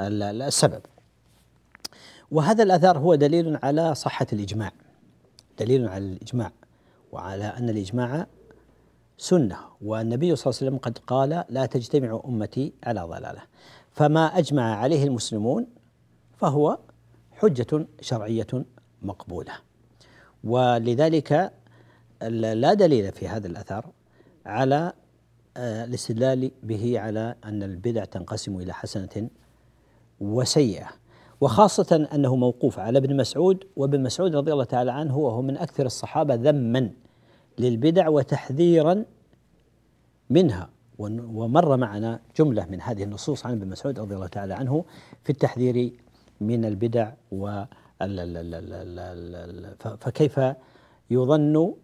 ال- 0.00 0.42
السبب. 0.42 0.80
وهذا 2.30 2.62
الأثر 2.62 2.98
هو 2.98 3.14
دليل 3.14 3.58
على 3.62 3.94
صحة 3.94 4.26
الإجماع 4.32 4.72
دليل 5.58 5.88
على 5.88 6.04
الإجماع 6.04 6.52
وعلى 7.12 7.44
أن 7.44 7.68
الإجماع 7.68 8.26
سنة 9.18 9.56
والنبي 9.82 10.36
صلى 10.36 10.50
الله 10.50 10.58
عليه 10.60 10.70
وسلم 10.70 10.78
قد 10.78 10.98
قال 10.98 11.44
لا 11.48 11.66
تجتمع 11.66 12.20
أمتي 12.24 12.72
على 12.84 13.00
ضلالة 13.00 13.42
فما 13.90 14.26
أجمع 14.38 14.76
عليه 14.76 15.04
المسلمون 15.04 15.66
فهو 16.36 16.78
حجة 17.32 17.86
شرعية 18.00 18.46
مقبولة. 19.02 19.52
ولذلك 20.44 21.52
لا 22.30 22.74
دليل 22.74 23.12
في 23.12 23.28
هذا 23.28 23.46
الأثر 23.46 23.86
على 24.46 24.92
آه، 25.56 25.84
الاستدلال 25.84 26.50
به 26.62 27.00
على 27.00 27.34
أن 27.44 27.62
البدع 27.62 28.04
تنقسم 28.04 28.56
إلى 28.56 28.72
حسنة 28.72 29.28
وسيئة. 30.20 30.88
وخاصة 31.40 32.08
أنه 32.14 32.36
موقوف 32.36 32.78
على 32.78 32.98
ابن 32.98 33.16
مسعود 33.16 33.64
وابن 33.76 34.02
مسعود 34.02 34.36
رضي 34.36 34.52
الله 34.52 34.64
تعالى 34.64 34.92
عنه 34.92 35.16
وهو 35.18 35.42
من 35.42 35.56
أكثر 35.56 35.86
الصحابة 35.86 36.34
ذما 36.34 36.90
للبدع 37.58 38.08
وتحذيرا 38.08 39.04
منها. 40.30 40.70
ومر 40.98 41.76
معنا 41.76 42.20
جملة 42.38 42.66
من 42.66 42.80
هذه 42.80 43.02
النصوص 43.04 43.46
عن 43.46 43.52
ابن 43.52 43.68
مسعود 43.68 43.98
رضي 43.98 44.14
الله 44.14 44.26
تعالى 44.26 44.54
عنه 44.54 44.84
في 45.24 45.30
التحذير 45.30 45.92
من 46.40 46.64
البدع 46.64 47.12
و 47.32 47.62
فكيف 50.00 50.40
يظن 51.10 51.74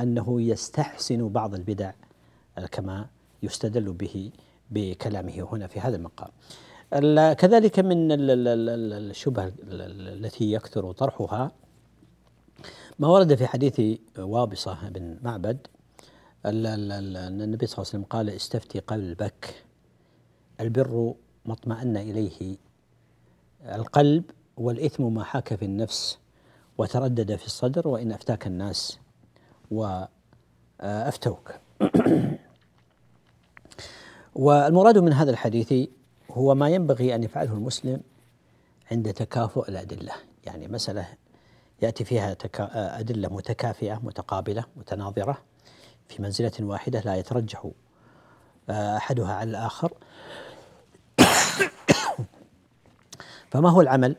أنه 0.00 0.42
يستحسن 0.42 1.28
بعض 1.28 1.54
البدع 1.54 1.92
كما 2.72 3.06
يستدل 3.42 3.92
به 3.92 4.30
بكلامه 4.70 5.48
هنا 5.52 5.66
في 5.66 5.80
هذا 5.80 5.96
المقام. 5.96 6.28
ال- 6.28 6.67
كذلك 7.38 7.78
من 7.78 8.12
ال- 8.12 8.30
ال- 8.30 8.48
ال- 8.48 8.68
ال- 8.68 9.10
الشبهة 9.10 9.46
ال- 9.46 9.80
ال- 9.82 10.24
التي 10.24 10.52
يكثر 10.52 10.92
طرحها 10.92 11.52
ما 12.98 13.08
ورد 13.08 13.34
في 13.34 13.46
حديث 13.46 13.98
وابصة 14.18 14.88
بن 14.88 15.18
معبد 15.22 15.66
أن 16.46 16.66
النبي 16.66 17.66
صلى 17.66 17.74
الله 17.74 17.88
عليه 17.88 17.88
وسلم 17.88 18.04
قال 18.04 18.30
استفتي 18.30 18.78
قلبك 18.78 19.64
البر 20.60 21.14
ما 21.44 21.52
اطمأن 21.52 21.96
إليه 21.96 22.56
القلب 23.64 24.24
والإثم 24.56 25.14
ما 25.14 25.24
حاك 25.24 25.54
في 25.54 25.64
النفس 25.64 26.18
وتردد 26.78 27.36
في 27.36 27.46
الصدر 27.46 27.88
وإن 27.88 28.12
أفتاك 28.12 28.46
الناس 28.46 28.98
وأفتوك. 29.70 31.54
والمراد 34.34 34.98
من 34.98 35.12
هذا 35.12 35.30
الحديث 35.30 35.88
هو 36.30 36.54
ما 36.54 36.68
ينبغي 36.68 37.14
أن 37.14 37.22
يفعله 37.22 37.52
المسلم 37.52 38.00
عند 38.92 39.12
تكافؤ 39.12 39.68
الأدلة. 39.68 40.12
يعني 40.46 40.68
مسألة 40.68 41.08
يأتي 41.82 42.04
فيها 42.04 42.36
أدلة 43.00 43.28
متكافئة 43.28 44.00
متقابلة 44.04 44.64
متناظرة 44.76 45.38
في 46.08 46.22
منزلة 46.22 46.52
واحدة 46.60 47.00
لا 47.00 47.14
يترجح 47.14 47.70
أحدها 48.70 49.32
على 49.32 49.50
الآخر. 49.50 49.92
فما 53.50 53.70
هو 53.70 53.80
العمل؟ 53.80 54.16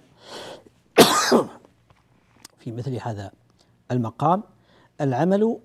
في 2.60 2.72
مثل 2.72 3.00
هذا 3.02 3.32
المقام 3.92 4.44
العمل 5.02 5.60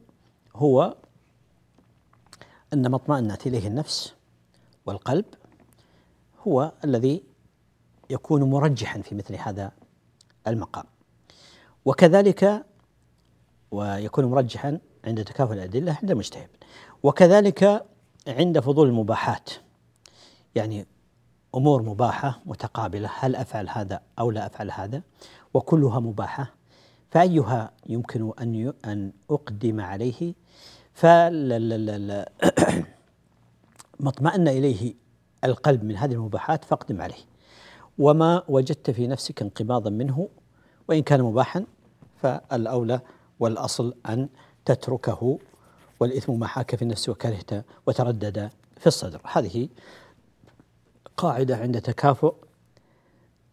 هو 0.57 0.97
أن 2.73 2.87
ما 2.87 2.97
اطمأنت 2.97 3.47
إليه 3.47 3.67
النفس 3.69 4.15
والقلب 4.87 5.25
هو 6.49 6.73
الذي 6.85 7.23
يكون 8.11 8.43
مرجحا 8.43 9.01
في 9.01 9.15
مثل 9.15 9.35
هذا 9.35 9.73
المقام. 10.47 10.85
وكذلك 11.85 12.65
ويكون 13.71 14.25
مرجحا 14.25 14.79
عند 15.05 15.25
تكافؤ 15.25 15.53
الأدلة 15.53 15.99
عند 16.03 16.11
المجتهد. 16.11 16.49
وكذلك 17.03 17.87
عند 18.29 18.61
فضول 18.61 18.89
المباحات. 18.89 19.51
يعني 20.55 20.87
أمور 21.55 21.83
مباحة 21.83 22.41
متقابلة 22.47 23.11
هل 23.19 23.37
أفعل 23.37 23.69
هذا 23.69 24.01
أو 24.19 24.31
لا 24.31 24.47
أفعل 24.47 24.71
هذا؟ 24.71 25.03
وكلها 25.55 26.01
مباحة 26.01 26.55
فأيها 27.11 27.73
يمكن 27.87 28.33
أن 28.41 28.73
أن 28.85 29.13
أقدم 29.31 29.81
عليه؟ 29.81 30.35
فما 30.95 32.27
اطمأن 34.01 34.49
إليه 34.59 34.95
القلب 35.45 35.85
من 35.85 35.97
هذه 35.97 36.13
المباحات 36.13 36.65
فاقدم 36.65 37.03
عليه. 37.03 37.25
وما 37.99 38.43
وجدت 38.49 38.91
في 38.91 39.07
نفسك 39.07 39.43
انقباضا 39.43 39.91
منه 39.91 40.29
وإن 40.89 41.03
كان 41.03 41.23
مباحا 41.23 41.65
فالأولى 42.23 43.01
والأصل 43.41 43.95
أن 44.09 44.29
تتركه 44.65 45.39
والإثم 46.01 46.39
ما 46.39 46.47
حاك 46.47 46.77
في 46.77 46.83
النفس 46.83 47.09
وكرهت 47.09 47.65
وتردد 47.87 48.51
في 48.79 48.87
الصدر. 48.87 49.21
هذه 49.33 49.69
قاعدة 51.17 51.57
عند 51.57 51.81
تكافؤ 51.81 52.35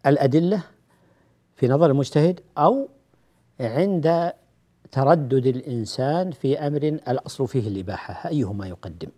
الأدلة 0.06 0.62
في 1.56 1.68
نظر 1.68 1.90
المجتهد 1.90 2.40
أو 2.58 2.88
عند 3.60 4.32
تردد 4.92 5.46
الإنسان 5.46 6.30
في 6.30 6.58
أمر 6.58 6.82
الأصل 6.82 7.48
فيه 7.48 7.68
الإباحة. 7.68 8.28
أيهما 8.28 8.66
يقدم؟ 8.68 9.08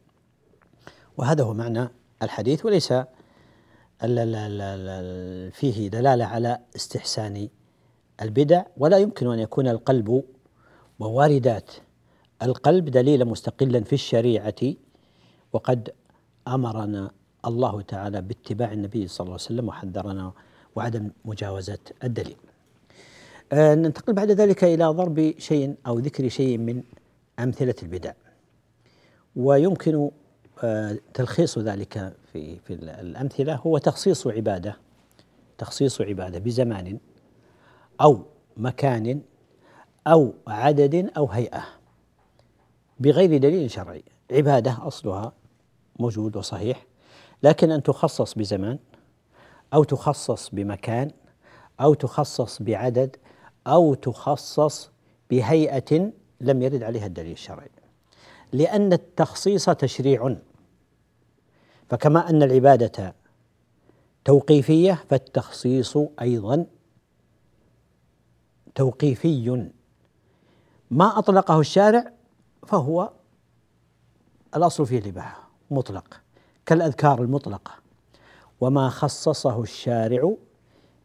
وهذا 1.16 1.44
هو 1.44 1.54
معنى 1.54 1.88
الحديث 2.22 2.66
وليس 2.66 2.92
فيه 5.52 5.88
دلالة 5.88 6.24
على 6.24 6.58
استحسان 6.76 7.48
البدع 8.22 8.62
ولا 8.76 8.98
يمكن 8.98 9.32
أن 9.32 9.38
يكون 9.38 9.68
القلب 9.68 10.24
وواردات 10.98 11.70
القلب 12.42 12.84
دليلا 12.84 13.24
مستقلا 13.24 13.84
في 13.84 13.92
الشريعة 13.92 14.74
وقد 15.52 15.90
أمرنا 16.48 17.10
الله 17.46 17.82
تعالى 17.82 18.22
باتباع 18.22 18.72
النبي 18.72 19.08
صلى 19.08 19.24
الله 19.24 19.32
عليه 19.32 19.44
وسلم 19.44 19.68
وحذرنا 19.68 20.32
وعدم 20.74 21.10
مجاوزة 21.24 21.78
الدليل. 22.04 22.36
آه 23.52 23.74
ننتقل 23.74 24.12
بعد 24.12 24.30
ذلك 24.30 24.64
إلى 24.64 24.84
ضرب 24.84 25.34
شيء 25.38 25.74
أو 25.86 25.98
ذكر 25.98 26.28
شيء 26.28 26.58
من 26.58 26.82
أمثلة 27.38 27.74
البدع. 27.82 28.12
ويمكن 29.36 30.10
تلخيص 31.14 31.58
ذلك 31.58 32.16
في 32.32 32.58
في 32.58 32.74
الأمثلة 32.74 33.54
هو 33.54 33.78
تخصيص 33.78 34.26
عبادة 34.26 34.76
تخصيص 35.58 36.00
عبادة 36.00 36.38
بزمان 36.38 36.98
أو 38.00 38.22
مكان 38.56 39.20
أو 40.06 40.34
عدد 40.46 41.10
أو 41.16 41.26
هيئة 41.26 41.64
بغير 43.00 43.36
دليل 43.36 43.70
شرعي. 43.70 44.04
عبادة 44.30 44.78
أصلها 44.86 45.32
موجود 45.98 46.36
وصحيح 46.36 46.86
لكن 47.42 47.70
أن 47.70 47.82
تخصص 47.82 48.34
بزمان 48.34 48.78
أو 49.74 49.84
تخصص 49.84 50.50
بمكان 50.50 51.10
أو 51.80 51.94
تخصص 51.94 52.62
بعدد 52.62 53.16
أو 53.66 53.94
تخصص 53.94 54.90
بهيئة 55.30 56.12
لم 56.40 56.62
يرد 56.62 56.82
عليها 56.82 57.06
الدليل 57.06 57.32
الشرعي. 57.32 57.70
لأن 58.54 58.92
التخصيص 58.92 59.70
تشريع. 59.70 60.36
فكما 61.90 62.30
أن 62.30 62.42
العبادة 62.42 63.14
توقيفية 64.24 65.04
فالتخصيص 65.10 65.96
أيضا 66.20 66.66
توقيفي. 68.74 69.70
ما 70.90 71.18
أطلقه 71.18 71.60
الشارع 71.60 72.12
فهو 72.66 73.10
الأصل 74.56 74.86
فيه 74.86 74.98
الإباحة 74.98 75.48
مطلق 75.70 76.20
كالأذكار 76.66 77.22
المطلقة. 77.22 77.72
وما 78.60 78.88
خصصه 78.88 79.62
الشارع 79.62 80.34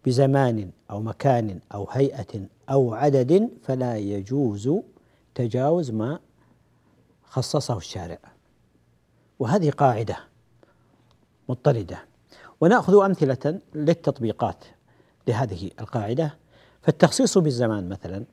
بزمان 0.05 0.71
أو 0.91 1.01
مكان 1.01 1.59
أو 1.73 1.89
هيئة 1.89 2.47
أو 2.69 2.93
عدد 2.93 3.49
فلا 3.63 3.97
يجوز 3.97 4.69
تجاوز 5.35 5.91
ما 5.91 6.19
خصصه 7.29 7.77
الشارع. 7.77 8.19
وهذه 9.39 9.69
قاعدة 9.69 10.17
مضطردة. 11.49 12.05
ونأخذ 12.61 13.05
أمثلة 13.05 13.59
للتطبيقات 13.75 14.65
لهذه 15.27 15.71
القاعدة. 15.79 16.35
فالتخصيص 16.81 17.37
بالزمان 17.37 17.89
مثلا 17.89 18.25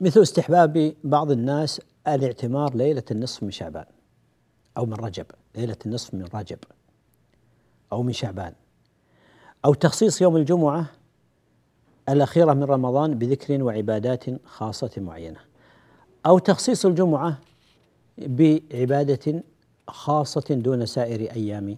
مثل 0.00 0.22
استحباب 0.22 0.94
بعض 1.04 1.30
الناس 1.30 1.80
الاعتمار 2.08 2.74
ليلة 2.74 3.02
النصف 3.10 3.42
من 3.42 3.50
شعبان 3.50 3.84
أو 4.76 4.86
من 4.86 4.94
رجب 4.94 5.26
ليلة 5.54 5.76
النصف 5.86 6.14
من 6.14 6.28
رجب 6.34 6.58
أو 7.92 8.02
من 8.02 8.12
شعبان. 8.12 8.52
أو 9.64 9.74
تخصيص 9.74 10.22
يوم 10.22 10.36
الجمعة 10.36 10.86
الأخيرة 12.08 12.52
من 12.52 12.64
رمضان 12.64 13.18
بذكر 13.18 13.62
وعبادات 13.62 14.24
خاصة 14.44 14.90
معينة. 14.96 15.40
أو 16.26 16.38
تخصيص 16.38 16.86
الجمعة 16.86 17.38
بعبادة 18.20 19.42
خاصة 19.88 20.44
دون 20.50 20.86
سائر 20.86 21.32
أيام 21.32 21.76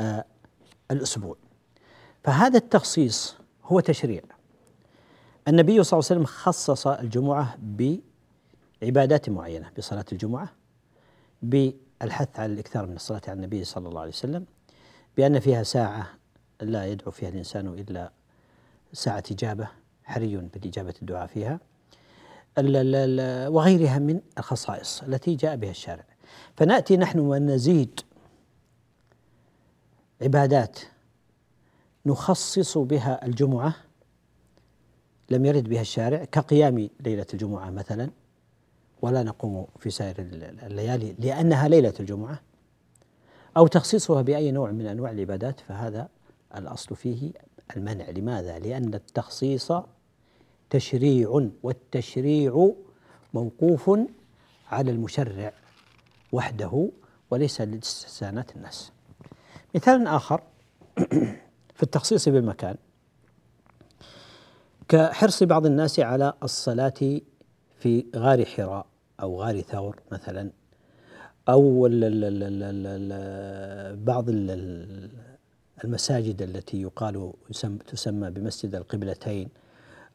آه 0.00 0.24
الأسبوع. 0.90 1.36
فهذا 2.24 2.58
التخصيص 2.58 3.36
هو 3.64 3.80
تشريع. 3.80 4.22
النبي 5.48 5.82
صلى 5.84 5.98
الله 5.98 6.08
عليه 6.10 6.20
وسلم 6.20 6.24
خصص 6.24 6.86
الجمعة 6.86 7.58
بعبادات 8.82 9.28
معينة 9.30 9.70
بصلاة 9.78 10.04
الجمعة 10.12 10.52
بالحث 11.42 12.40
على 12.40 12.52
الإكثار 12.52 12.86
من 12.86 12.96
الصلاة 12.96 13.20
على 13.28 13.36
النبي 13.36 13.64
صلى 13.64 13.88
الله 13.88 14.00
عليه 14.00 14.10
وسلم 14.10 14.44
بأن 15.16 15.40
فيها 15.40 15.62
ساعة 15.62 16.10
لا 16.60 16.86
يدعو 16.86 17.10
فيها 17.10 17.28
الإنسان 17.28 17.66
إلا 17.66 18.12
ساعة 18.92 19.22
إجابة 19.30 19.68
حري 20.04 20.36
بالإجابة 20.36 20.94
الدعاء 21.02 21.26
فيها. 21.26 21.60
وغيرها 23.48 23.98
من 23.98 24.20
الخصائص 24.38 25.02
التي 25.02 25.34
جاء 25.34 25.56
بها 25.56 25.70
الشارع 25.70 26.04
فنأتي 26.56 26.96
نحن 26.96 27.18
ونزيد 27.18 28.00
عبادات 30.22 30.78
نخصص 32.06 32.78
بها 32.78 33.26
الجمعة 33.26 33.74
لم 35.30 35.46
يرد 35.46 35.68
بها 35.68 35.80
الشارع 35.80 36.24
كقيام 36.24 36.88
ليلة 37.00 37.26
الجمعة 37.34 37.70
مثلا 37.70 38.10
ولا 39.02 39.22
نقوم 39.22 39.66
في 39.78 39.90
سائر 39.90 40.14
الليالي 40.18 41.14
لأنها 41.18 41.68
ليلة 41.68 41.94
الجمعة 42.00 42.40
أو 43.56 43.66
تخصيصها 43.66 44.22
بأي 44.22 44.50
نوع 44.50 44.70
من 44.70 44.86
أنواع 44.86 45.10
العبادات 45.10 45.60
فهذا 45.60 46.08
الأصل 46.56 46.96
فيه 46.96 47.32
المنع 47.76 48.10
لماذا؟ 48.10 48.58
لأن 48.58 48.94
التخصيص 48.94 49.72
تشريع 50.70 51.48
والتشريع 51.62 52.72
موقوف 53.34 53.90
على 54.70 54.90
المشرع 54.90 55.52
وحده 56.32 56.90
وليس 57.30 57.60
لاستحسانات 57.60 58.56
الناس. 58.56 58.92
مثال 59.74 60.06
آخر 60.06 60.42
في 61.76 61.82
التخصيص 61.82 62.28
بالمكان 62.28 62.76
كحرص 64.88 65.42
بعض 65.42 65.66
الناس 65.66 66.00
على 66.00 66.32
الصلاة 66.42 67.20
في 67.78 68.06
غار 68.16 68.44
حراء 68.44 68.86
أو 69.22 69.42
غار 69.42 69.60
ثور 69.60 69.96
مثلا 70.12 70.50
أو 71.48 71.88
بعض 74.04 74.24
المساجد 75.84 76.42
التي 76.42 76.82
يقال 76.82 77.32
تسمى 77.86 78.30
بمسجد 78.30 78.74
القبلتين 78.74 79.48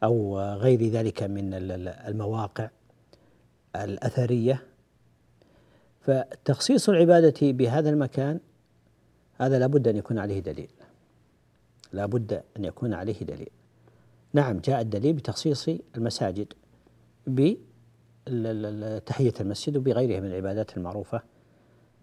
أو 0.03 0.39
غير 0.39 0.87
ذلك 0.87 1.23
من 1.23 1.53
المواقع 2.07 2.69
الأثرية. 3.75 4.63
فتخصيص 6.01 6.89
العبادة 6.89 7.51
بهذا 7.51 7.89
المكان 7.89 8.39
هذا 9.37 9.59
لابد 9.59 9.87
أن 9.87 9.97
يكون 9.97 10.19
عليه 10.19 10.39
دليل. 10.39 10.69
لابد 11.93 12.43
أن 12.57 12.65
يكون 12.65 12.93
عليه 12.93 13.19
دليل. 13.23 13.49
نعم 14.33 14.59
جاء 14.59 14.81
الدليل 14.81 15.13
بتخصيص 15.13 15.69
المساجد 15.97 16.53
بتحية 18.27 19.33
المسجد 19.39 19.77
وبغيرها 19.77 20.19
من 20.19 20.27
العبادات 20.27 20.77
المعروفة 20.77 21.21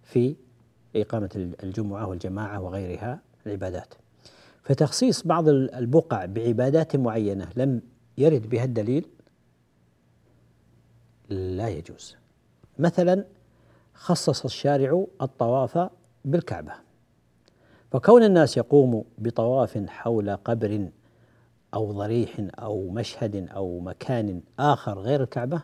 في 0.02 0.36
إقامة 0.96 1.54
الجمعة 1.62 2.06
والجماعة 2.06 2.60
وغيرها 2.60 3.20
العبادات. 3.46 3.94
فتخصيص 4.70 5.22
بعض 5.26 5.48
البقع 5.48 6.24
بعبادات 6.24 6.96
معينة 6.96 7.48
لم 7.56 7.82
يرد 8.18 8.48
بها 8.48 8.64
الدليل 8.64 9.06
لا 11.28 11.68
يجوز. 11.68 12.16
مثلا 12.78 13.24
خصص 13.94 14.44
الشارع 14.44 15.06
الطواف 15.22 15.90
بالكعبة. 16.24 16.72
فكون 17.90 18.22
الناس 18.22 18.56
يقوموا 18.56 19.02
بطواف 19.18 19.78
حول 19.88 20.36
قبر 20.36 20.88
أو 21.74 21.92
ضريح 21.92 22.40
أو 22.58 22.88
مشهد 22.88 23.48
أو 23.48 23.80
مكان 23.80 24.42
آخر 24.58 24.98
غير 24.98 25.22
الكعبة 25.22 25.62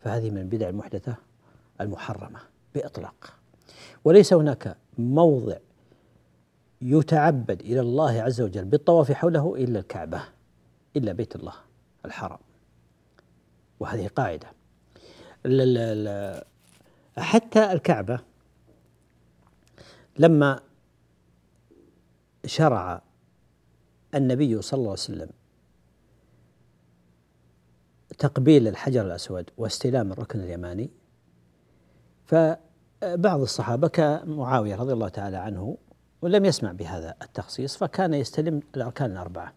فهذه 0.00 0.30
من 0.30 0.38
البدع 0.38 0.68
المحدثة 0.68 1.14
المحرمة 1.80 2.40
بإطلاق. 2.74 3.34
وليس 4.04 4.32
هناك 4.32 4.76
موضع 4.98 5.56
يتعبد 6.82 7.60
إلى 7.60 7.80
الله 7.80 8.22
عز 8.22 8.40
وجل 8.40 8.64
بالطواف 8.64 9.12
حوله 9.12 9.54
إلا 9.54 9.78
الكعبة 9.78 10.22
إلا 10.96 11.12
بيت 11.12 11.36
الله 11.36 11.54
الحرام. 12.04 12.38
وهذه 13.80 14.08
قاعدة. 14.08 14.48
حتى 17.18 17.72
الكعبة 17.72 18.20
لما 20.18 20.60
شرع 22.46 23.02
النبي 24.14 24.62
صلى 24.62 24.78
الله 24.78 24.90
عليه 24.90 25.00
وسلم 25.00 25.30
تقبيل 28.18 28.68
الحجر 28.68 29.06
الأسود 29.06 29.50
واستلام 29.56 30.12
الركن 30.12 30.40
اليماني 30.40 30.90
فبعض 32.24 33.40
الصحابة 33.40 33.88
كمعاوية 33.88 34.76
رضي 34.76 34.92
الله 34.92 35.08
تعالى 35.08 35.36
عنه 35.36 35.76
ولم 36.22 36.44
يسمع 36.44 36.72
بهذا 36.72 37.14
التخصيص 37.22 37.76
فكان 37.76 38.14
يستلم 38.14 38.62
الأركان 38.76 39.10
الأربعة. 39.10 39.52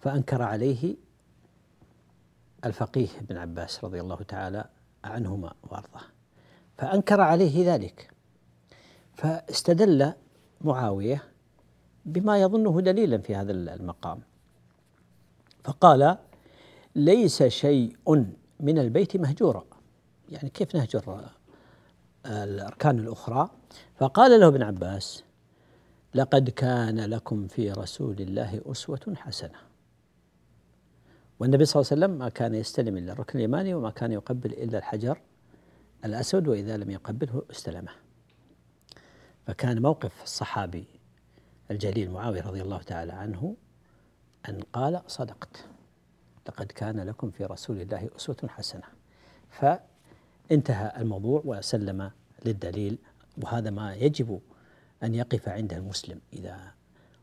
فأنكر 0.00 0.42
عليه 0.42 0.96
الفقيه 2.64 3.08
بن 3.20 3.36
عباس 3.36 3.84
رضي 3.84 4.00
الله 4.00 4.16
تعالى 4.16 4.64
عنهما 5.04 5.52
وأرضاه. 5.62 6.02
فأنكر 6.78 7.20
عليه 7.20 7.74
ذلك. 7.74 8.10
فاستدل 9.14 10.12
معاوية 10.60 11.22
بما 12.04 12.38
يظنه 12.38 12.80
دليلا 12.80 13.18
في 13.18 13.34
هذا 13.34 13.52
المقام. 13.52 14.20
فقال 15.64 16.16
ليس 16.94 17.42
شيء 17.42 17.96
من 18.60 18.78
البيت 18.78 19.16
مهجورا 19.16 19.64
يعني 20.28 20.50
كيف 20.50 20.74
نهجر 20.74 21.24
الأركان 22.26 22.98
الأخرى؟ 22.98 23.50
فقال 23.96 24.40
له 24.40 24.48
ابن 24.48 24.62
عباس 24.62 25.24
لقد 26.14 26.50
كان 26.50 27.00
لكم 27.00 27.46
في 27.46 27.72
رسول 27.72 28.20
الله 28.20 28.62
أسوة 28.66 29.14
حسنة. 29.16 29.58
والنبي 31.40 31.64
صلى 31.64 31.80
الله 31.80 31.92
عليه 31.92 32.02
وسلم 32.04 32.18
ما 32.18 32.28
كان 32.28 32.54
يستلم 32.54 32.96
إلا 32.96 33.12
الركن 33.12 33.38
اليماني 33.38 33.74
وما 33.74 33.90
كان 33.90 34.12
يقبل 34.12 34.52
إلا 34.52 34.78
الحجر 34.78 35.20
الأسود 36.04 36.48
وإذا 36.48 36.76
لم 36.76 36.90
يقبله 36.90 37.42
استلمه. 37.50 37.92
فكان 39.46 39.82
موقف 39.82 40.22
الصحابي 40.22 40.84
الجليل 41.70 42.10
معاوية 42.10 42.42
رضي 42.42 42.62
الله 42.62 42.82
تعالى 42.82 43.12
عنه 43.12 43.56
أن 44.48 44.60
قال 44.72 45.02
صدقت 45.06 45.64
لقد 46.48 46.66
كان 46.66 47.00
لكم 47.00 47.30
في 47.30 47.44
رسول 47.44 47.80
الله 47.80 48.10
أسوة 48.16 48.36
حسنة. 48.48 48.84
فانتهى 49.50 50.92
الموضوع 51.00 51.42
وسلم 51.44 52.10
للدليل 52.44 52.98
وهذا 53.42 53.70
ما 53.70 53.94
يجب 53.94 54.40
أن 55.02 55.14
يقف 55.14 55.48
عند 55.48 55.72
المسلم. 55.72 56.20
إذا 56.32 56.58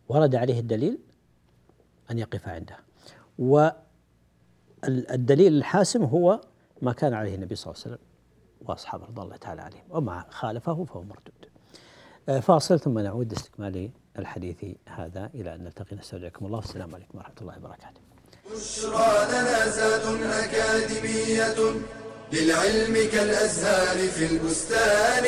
ورد 0.09 0.35
عليه 0.35 0.59
الدليل 0.59 0.97
أن 2.11 2.19
يقف 2.19 2.47
عنده. 2.47 2.77
والدليل 3.39 3.97
الحاسم 5.57 6.03
هو 6.03 6.41
ما 6.81 6.93
كان 6.93 7.13
عليه 7.13 7.35
النبي 7.35 7.55
صلى 7.55 7.73
الله 7.73 7.83
عليه 7.85 7.95
وسلم 7.95 8.05
وأصحابه 8.61 9.05
رضي 9.05 9.21
الله 9.21 9.37
تعالى 9.37 9.61
عليهم. 9.61 9.83
وما 9.89 10.25
خالفه 10.29 10.83
فهو 10.83 11.01
مردود. 11.01 11.45
آه، 12.29 12.39
فاصل 12.39 12.79
ثم 12.79 12.99
نعود 12.99 13.33
لاستكمال 13.33 13.89
الحديث 14.19 14.65
هذا 14.89 15.29
إلى 15.33 15.55
أن 15.55 15.63
نلتقي. 15.63 15.95
نستودعكم 15.95 16.45
الله. 16.45 16.57
والسلام 16.57 16.95
عليكم 16.95 17.17
ورحمة 17.17 17.35
الله 17.41 17.57
وبركاته. 17.57 18.01
بشرى 18.51 19.27
لنا 19.31 20.45
أكاديمية 20.45 21.55
للعلم 22.33 23.09
كالأزهار 23.11 23.97
في 24.07 24.25
البستان. 24.25 25.25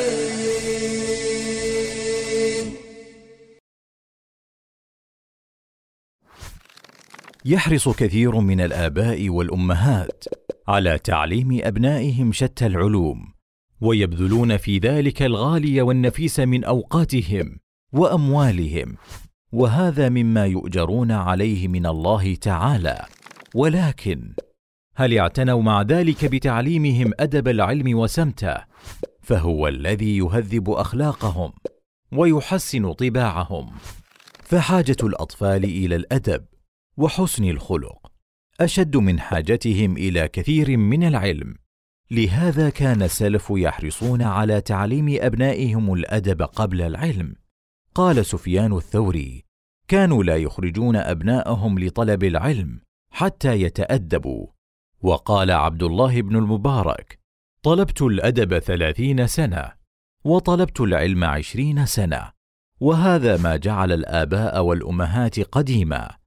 يحرص 7.48 7.88
كثير 7.88 8.40
من 8.40 8.60
الآباء 8.60 9.28
والأمهات 9.28 10.24
على 10.68 10.98
تعليم 10.98 11.60
أبنائهم 11.62 12.32
شتى 12.32 12.66
العلوم 12.66 13.32
ويبذلون 13.80 14.56
في 14.56 14.78
ذلك 14.78 15.22
الغالي 15.22 15.82
والنفيس 15.82 16.40
من 16.40 16.64
أوقاتهم 16.64 17.58
وأموالهم 17.92 18.96
وهذا 19.52 20.08
مما 20.08 20.46
يؤجرون 20.46 21.12
عليه 21.12 21.68
من 21.68 21.86
الله 21.86 22.34
تعالى. 22.34 23.06
ولكن 23.54 24.34
هل 24.96 25.18
اعتنوا 25.18 25.62
مع 25.62 25.82
ذلك 25.82 26.24
بتعليمهم 26.24 27.12
أدب 27.20 27.48
العلم 27.48 27.98
وسمته؟ 27.98 28.56
فهو 29.22 29.68
الذي 29.68 30.16
يهذب 30.16 30.70
أخلاقهم 30.70 31.52
ويحسن 32.12 32.92
طباعهم. 32.92 33.70
فحاجة 34.44 34.96
الأطفال 35.02 35.64
إلى 35.64 35.96
الأدب 35.96 36.44
وحسن 36.98 37.44
الخلق 37.44 38.12
أشد 38.60 38.96
من 38.96 39.20
حاجتهم 39.20 39.96
إلى 39.96 40.28
كثير 40.28 40.76
من 40.76 41.04
العلم. 41.04 41.54
لهذا 42.10 42.70
كان 42.70 43.02
السلف 43.02 43.46
يحرصون 43.50 44.22
على 44.22 44.60
تعليم 44.60 45.16
أبنائهم 45.20 45.92
الأدب 45.92 46.42
قبل 46.42 46.82
العلم. 46.82 47.34
قال 47.94 48.26
سفيان 48.26 48.72
الثوري 48.72 49.44
كانوا 49.88 50.24
لا 50.24 50.36
يخرجون 50.36 50.96
أبناءهم 50.96 51.78
لطلب 51.78 52.24
العلم 52.24 52.80
حتى 53.10 53.62
يتأدبوا. 53.62 54.46
وقال 55.00 55.50
عبد 55.50 55.82
الله 55.82 56.22
بن 56.22 56.36
المبارك 56.36 57.18
طلبت 57.62 58.02
الأدب 58.02 58.58
ثلاثين 58.58 59.26
سنة 59.26 59.72
وطلبت 60.24 60.80
العلم 60.80 61.24
عشرين 61.24 61.86
سنة 61.86 62.32
وهذا 62.80 63.36
ما 63.36 63.56
جعل 63.56 63.92
الآباء 63.92 64.64
والأمهات 64.64 65.40
قديما. 65.40 66.17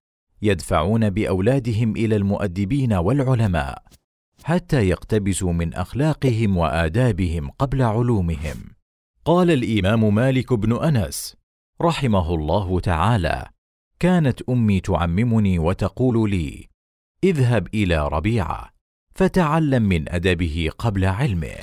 يدفعون 0.41 1.09
بأولادهم 1.09 1.95
إلى 1.95 2.15
المؤدبين 2.15 2.93
والعلماء 2.93 3.83
حتى 4.43 4.89
يقتبسوا 4.89 5.53
من 5.53 5.73
أخلاقهم 5.73 6.57
وآدابهم 6.57 7.49
قبل 7.49 7.81
علومهم. 7.81 8.55
قال 9.25 9.51
الإمام 9.51 10.15
مالك 10.15 10.53
بن 10.53 10.83
أنس 10.83 11.35
رحمه 11.81 12.35
الله 12.35 12.79
تعالى 12.79 13.47
كانت 13.99 14.41
أمي 14.41 14.79
تعممني 14.79 15.59
وتقول 15.59 16.29
لي 16.29 16.67
اذهب 17.23 17.67
إلى 17.73 18.07
ربيعة 18.07 18.69
فتعلم 19.15 19.83
من 19.83 20.09
أدبه 20.09 20.69
قبل 20.77 21.05
علمه 21.05 21.55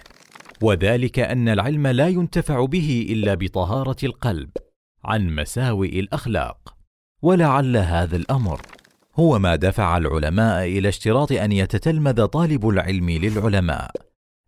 وذلك 0.62 1.18
أن 1.18 1.48
العلم 1.48 1.86
لا 1.86 2.08
ينتفع 2.08 2.64
به 2.64 3.06
إلا 3.10 3.34
بطهارة 3.34 3.96
القلب 4.04 4.50
عن 5.04 5.34
مساوئ 5.34 6.00
الأخلاق. 6.00 6.77
ولعل 7.22 7.76
هذا 7.76 8.16
الأمر. 8.16 8.60
هو 9.16 9.38
ما 9.38 9.56
دفع 9.56 9.96
العلماء 9.96 10.64
إلى 10.64 10.88
اشتراط 10.88 11.32
أن 11.32 11.52
يتتلمذ 11.52 12.26
طالب 12.26 12.68
العلم 12.68 13.10
للعلماء 13.10 13.90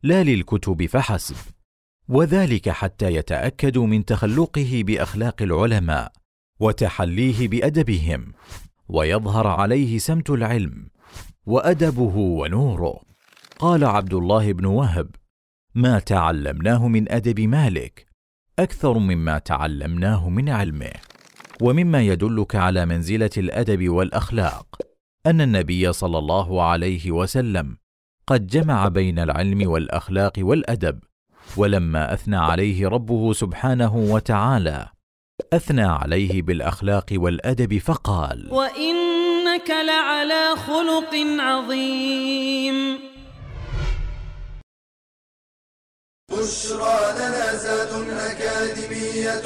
لا 0.03 0.23
للكتب 0.23 0.87
فحسب. 0.87 1.37
وذلك 2.09 2.69
حتى 2.69 3.15
يتاكدوا 3.15 3.87
من 3.87 4.05
تخلقه 4.05 4.83
بأخلاق 4.87 5.43
العلماء 5.43 6.13
وتحليه 6.61 7.49
بأدبهم 7.49 8.33
ويظهر 8.89 9.47
عليه 9.47 9.99
سمت 9.99 10.31
العلم 10.31 10.89
وأدبه 11.47 12.17
ونوره. 12.17 13.01
قال 13.59 13.85
عبد 13.85 14.15
الله 14.15 14.53
بن 14.53 14.65
وهب 14.65 15.11
ما 15.75 15.99
تعلمناه 15.99 16.89
من 16.89 17.13
أدب 17.13 17.41
مالك 17.41 18.07
أكثر 18.59 18.99
مما 18.99 19.39
تعلمناه 19.39 20.29
من 20.29 20.49
علمه. 20.49 20.93
ومما 21.61 22.03
يدلك 22.03 22.57
على 22.57 22.87
منزلة 22.87 23.31
الأدب 23.37 23.89
والأخلاق 23.89 24.67
أن 25.27 25.41
النبي 25.41 25.93
صلى 25.93 26.19
الله 26.19 26.63
عليه 26.63 27.11
وسلم 27.11 27.77
قد 28.27 28.47
جمع 28.47 28.89
بين 28.89 29.19
العلم 29.19 29.71
والأخلاق 29.71 30.33
والأدب 30.39 31.01
ولما 31.57 32.15
أثنى 32.15 32.37
عليه 32.37 32.89
ربه 32.89 33.33
سبحانه 33.33 33.97
وتعالى 33.97 34.89
أثنى 35.53 35.83
عليه 35.83 36.43
بالأخلاق 36.43 37.07
والأدب 37.13 37.79
فقال 37.79 38.49
وإنك 38.53 39.71
لعلى 39.71 40.57
خلق 40.57 41.15
عظيم. 41.41 42.99
بشرى 46.33 46.99
لنا 47.19 47.55
زاد 47.57 48.09
أكاديمية 48.11 49.43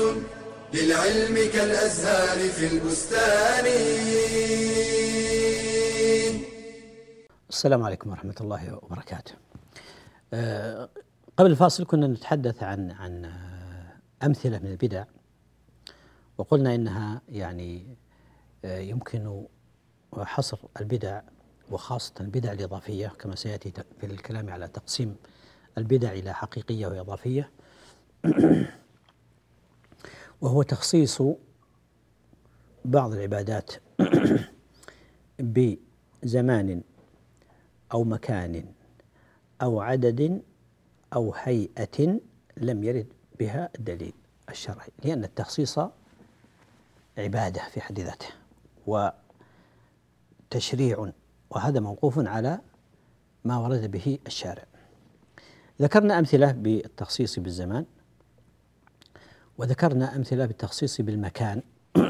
للعلم 0.74 1.52
كالأزهار 1.52 2.38
في 2.48 2.66
البستان 2.66 3.64
السلام 7.48 7.82
عليكم 7.82 8.10
ورحمة 8.10 8.34
الله 8.40 8.74
وبركاته. 8.82 9.32
آه، 10.32 10.88
قبل 11.36 11.50
الفاصل 11.50 11.84
كنا 11.84 12.06
نتحدث 12.06 12.62
عن 12.62 12.90
عن 12.90 13.24
آه، 13.24 14.26
أمثلة 14.26 14.58
من 14.58 14.66
البدع 14.66 15.04
وقلنا 16.38 16.74
إنها 16.74 17.22
يعني 17.28 17.96
آه، 18.64 18.78
يمكن 18.78 19.44
حصر 20.16 20.58
البدع 20.80 21.20
وخاصة 21.70 22.14
البدع 22.20 22.52
الإضافية 22.52 23.08
كما 23.08 23.36
سيأتي 23.36 23.72
في 24.00 24.06
الكلام 24.06 24.50
على 24.50 24.68
تقسيم 24.68 25.16
البدع 25.78 26.12
إلى 26.12 26.34
حقيقية 26.34 26.86
وإضافية 26.86 27.50
وهو 30.40 30.62
تخصيص 30.62 31.22
بعض 32.84 33.12
العبادات 33.12 33.72
بزمان 35.38 36.82
أو 37.92 38.04
مكان 38.04 38.64
أو 39.62 39.80
عدد 39.80 40.42
أو 41.14 41.34
هيئة 41.34 42.20
لم 42.56 42.84
يرد 42.84 43.06
بها 43.40 43.70
الدليل 43.78 44.12
الشرعي 44.50 44.88
لأن 45.04 45.24
التخصيص 45.24 45.78
عبادة 47.18 47.62
في 47.70 47.80
حد 47.80 48.00
ذاته 48.00 48.28
وتشريع 50.50 51.12
وهذا 51.50 51.80
موقوف 51.80 52.18
على 52.18 52.60
ما 53.44 53.58
ورد 53.58 53.90
به 53.90 54.18
الشارع. 54.26 54.64
ذكرنا 55.82 56.18
أمثلة 56.18 56.52
بالتخصيص 56.52 57.38
بالزمان. 57.38 57.86
وذكرنا 59.58 60.16
أمثلة 60.16 60.46
بالتخصيص 60.46 61.00
بالمكان. 61.00 61.62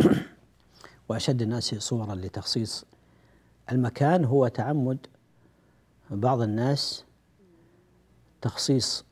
وأشد 1.09 1.43
الناس 1.43 1.75
صورا 1.75 2.15
لتخصيص 2.15 2.85
المكان 3.73 4.25
هو 4.25 4.49
تعمد 4.49 5.07
بعض 6.11 6.41
الناس 6.41 7.05
تخصيص 8.43 9.05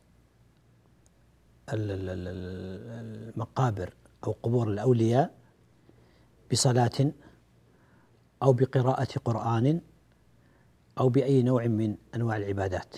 ال- 1.72 1.90
ال- 1.90 2.08
ال- 2.10 2.28
ال- 2.28 3.32
المقابر 3.34 3.94
أو 4.26 4.34
قبور 4.42 4.68
الأولياء 4.68 5.34
بصلاة 6.52 7.12
أو 8.42 8.52
بقراءة 8.52 9.18
قرآن 9.24 9.80
أو 10.98 11.08
بأي 11.08 11.42
نوع 11.42 11.66
من 11.66 11.96
أنواع 12.14 12.36
العبادات 12.36 12.96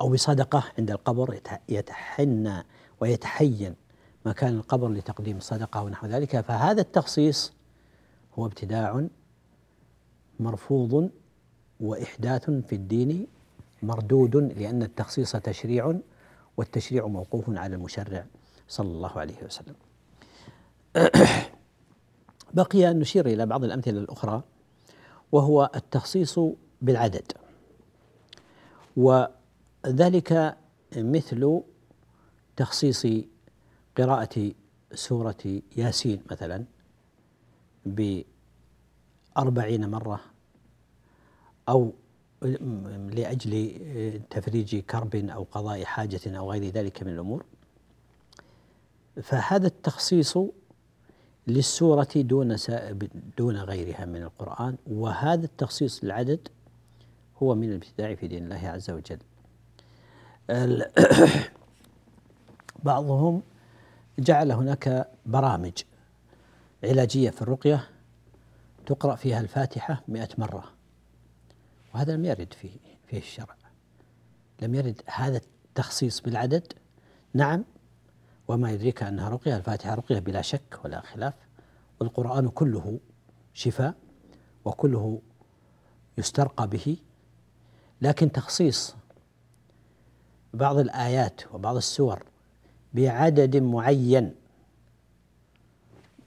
أو 0.00 0.08
بصدقة 0.08 0.64
عند 0.78 0.90
القبر 0.90 1.34
يتح- 1.34 1.60
يتحنى 1.68 2.64
ويتحين. 3.00 3.74
مكان 4.26 4.56
القبر 4.56 4.88
لتقديم 4.88 5.36
الصدقة 5.36 5.82
ونحو 5.82 6.06
ذلك 6.06 6.40
فهذا 6.40 6.80
التخصيص 6.80 7.52
هو 8.38 8.46
ابتداع 8.46 9.06
مرفوض 10.40 11.10
وإحداث 11.80 12.50
في 12.50 12.74
الدين 12.74 13.26
مردود 13.82 14.36
لأن 14.36 14.82
التخصيص 14.82 15.36
تشريع 15.36 15.94
والتشريع 16.56 17.06
موقوف 17.06 17.44
على 17.48 17.74
المشرع 17.76 18.26
صلى 18.68 18.88
الله 18.88 19.18
عليه 19.18 19.44
وسلم. 19.44 19.74
بقي 22.54 22.90
أن 22.90 22.98
نشير 22.98 23.26
إلى 23.26 23.46
بعض 23.46 23.64
الأمثلة 23.64 23.98
الأخرى 23.98 24.42
وهو 25.32 25.70
التخصيص 25.74 26.38
بالعدد. 26.82 27.32
وذلك 28.96 30.56
مثل 30.96 31.60
تخصيص 32.56 33.06
قراءة 33.96 34.52
سورة 34.94 35.60
ياسين 35.76 36.22
مثلا 36.30 36.64
بأربعين 39.36 39.90
مرة 39.90 40.20
أو 41.68 41.92
لأجل 43.12 43.80
تفريج 44.30 44.76
كرب 44.76 45.16
أو 45.16 45.46
قضاء 45.52 45.84
حاجة 45.84 46.20
أو 46.26 46.52
غير 46.52 46.64
ذلك 46.64 47.02
من 47.02 47.12
الأمور. 47.12 47.44
فهذا 49.22 49.66
التخصيص 49.66 50.38
للسورة 51.46 52.08
دون 52.16 52.56
دون 53.38 53.56
غيرها 53.56 54.04
من 54.04 54.22
القرآن 54.22 54.76
وهذا 54.86 55.44
التخصيص 55.44 56.04
للعدد 56.04 56.48
هو 57.42 57.54
من 57.54 57.68
الابتداع 57.68 58.14
في 58.14 58.28
دين 58.28 58.44
الله 58.44 58.68
عز 58.68 58.90
وجل. 58.90 59.18
بعضهم 62.84 63.42
جعل 64.18 64.52
هناك 64.52 65.10
برامج 65.26 65.72
علاجية 66.84 67.30
في 67.30 67.42
الرقية 67.42 67.88
تقرأ 68.86 69.14
فيها 69.14 69.40
الفاتحة 69.40 70.02
مئة 70.08 70.28
مرة. 70.38 70.64
وهذا 71.94 72.16
لم 72.16 72.24
يرد 72.24 72.52
في 72.52 72.70
في 73.06 73.18
الشرع. 73.18 73.56
لم 74.62 74.74
يرد 74.74 75.02
هذا 75.06 75.36
التخصيص 75.36 76.20
بالعدد. 76.20 76.72
نعم 77.34 77.64
وما 78.48 78.70
يدريك 78.70 79.02
أنها 79.02 79.28
رقية 79.28 79.56
الفاتحة 79.56 79.94
رقية 79.94 80.18
بلا 80.18 80.42
شك 80.42 80.80
ولا 80.84 81.00
خلاف. 81.00 81.34
والقرآن 82.00 82.48
كله 82.48 83.00
شفاء 83.54 83.94
وكله 84.64 85.22
يسترقى 86.18 86.68
به. 86.68 86.96
لكن 88.02 88.32
تخصيص 88.32 88.96
بعض 90.54 90.78
الآيات 90.78 91.54
وبعض 91.54 91.76
السور 91.76 92.22
بعدد 92.96 93.56
معين. 93.56 94.34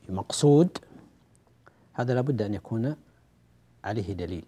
مقصود 0.10 0.78
هذا 1.94 2.14
لابد 2.14 2.42
أن 2.42 2.54
يكون 2.54 2.96
عليه 3.84 4.14
دليل 4.14 4.46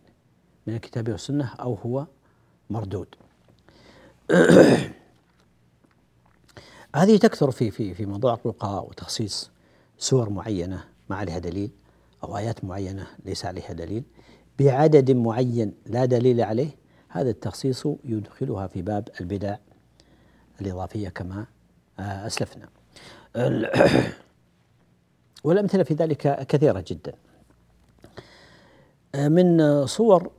من 0.67 0.75
الكتاب 0.75 1.09
والسنة 1.09 1.53
أو 1.59 1.73
هو 1.73 2.05
مردود. 2.69 3.07
هذه 6.95 7.17
تكثر 7.17 7.51
في 7.51 7.71
في 7.71 7.93
في 7.93 8.05
موضوع 8.05 8.33
الرقى 8.33 8.85
وتخصيص 8.85 9.51
سور 9.97 10.29
معينة 10.29 10.83
ما 11.09 11.15
عليها 11.15 11.39
دليل 11.39 11.71
أو 12.23 12.37
آيات 12.37 12.65
معينة 12.65 13.07
ليس 13.25 13.45
عليها 13.45 13.73
دليل. 13.73 14.03
بعدد 14.59 15.11
معين 15.11 15.73
لا 15.85 16.05
دليل 16.05 16.41
عليه 16.41 16.69
هذا 17.09 17.29
التخصيص 17.29 17.87
يدخلها 18.05 18.67
في 18.67 18.81
باب 18.81 19.09
البدع 19.21 19.57
الإضافية 20.61 21.09
كما 21.09 21.45
أسلفنا. 21.99 22.69
ال- 23.35 23.69
والأمثلة 25.43 25.83
في 25.83 25.93
ذلك 25.93 26.47
كثيرة 26.47 26.83
جدا. 26.87 27.13
آه، 29.15 29.27
من 29.27 29.85
صور 29.85 30.31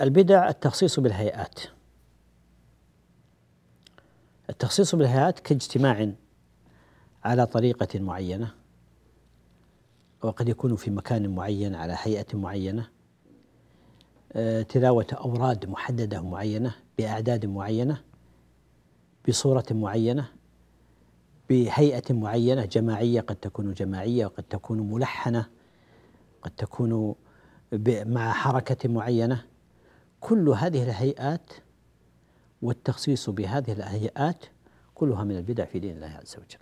البدع 0.00 0.48
التخصيص 0.48 1.00
بالهيئات. 1.00 1.60
التخصيص 4.50 4.94
بالهيئات 4.94 5.40
كاجتماع 5.40 6.12
على 7.24 7.46
طريقة 7.46 8.00
معينة 8.00 8.54
وقد 10.22 10.48
يكون 10.48 10.76
في 10.76 10.90
مكان 10.90 11.34
معين 11.34 11.74
على 11.74 11.96
هيئة 12.02 12.36
معينة. 12.36 12.88
آه، 14.32 14.62
تلاوة 14.62 15.06
أوراد 15.12 15.66
محددة 15.66 16.20
معينة 16.22 16.74
بأعداد 16.98 17.46
معينة 17.46 18.02
بصورة 19.28 19.64
معينة. 19.70 20.28
بهيئة 21.48 22.12
معينة 22.12 22.64
جماعية 22.64 23.20
قد 23.20 23.36
تكون 23.36 23.72
جماعية 23.72 24.26
وقد 24.26 24.42
تكون 24.42 24.92
ملحنة 24.92 25.48
قد 26.42 26.50
تكون 26.50 27.14
مع 28.06 28.32
حركة 28.32 28.88
معينة 28.88 29.44
كل 30.20 30.48
هذه 30.48 30.82
الهيئات 30.82 31.52
والتخصيص 32.62 33.30
بهذه 33.30 33.72
الهيئات 33.72 34.44
كلها 34.94 35.24
من 35.24 35.36
البدع 35.36 35.64
في 35.64 35.78
دين 35.78 35.96
الله 35.96 36.06
عز 36.06 36.36
وجل. 36.36 36.58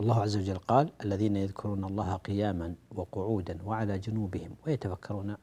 الله 0.00 0.20
عز 0.20 0.36
وجل 0.36 0.58
قال: 0.58 0.92
الذين 1.04 1.36
يذكرون 1.36 1.84
الله 1.84 2.16
قياما 2.16 2.74
وقعودا 2.94 3.58
وعلى 3.64 3.98
جنوبهم 3.98 4.54
ويتفكرون 4.66 5.36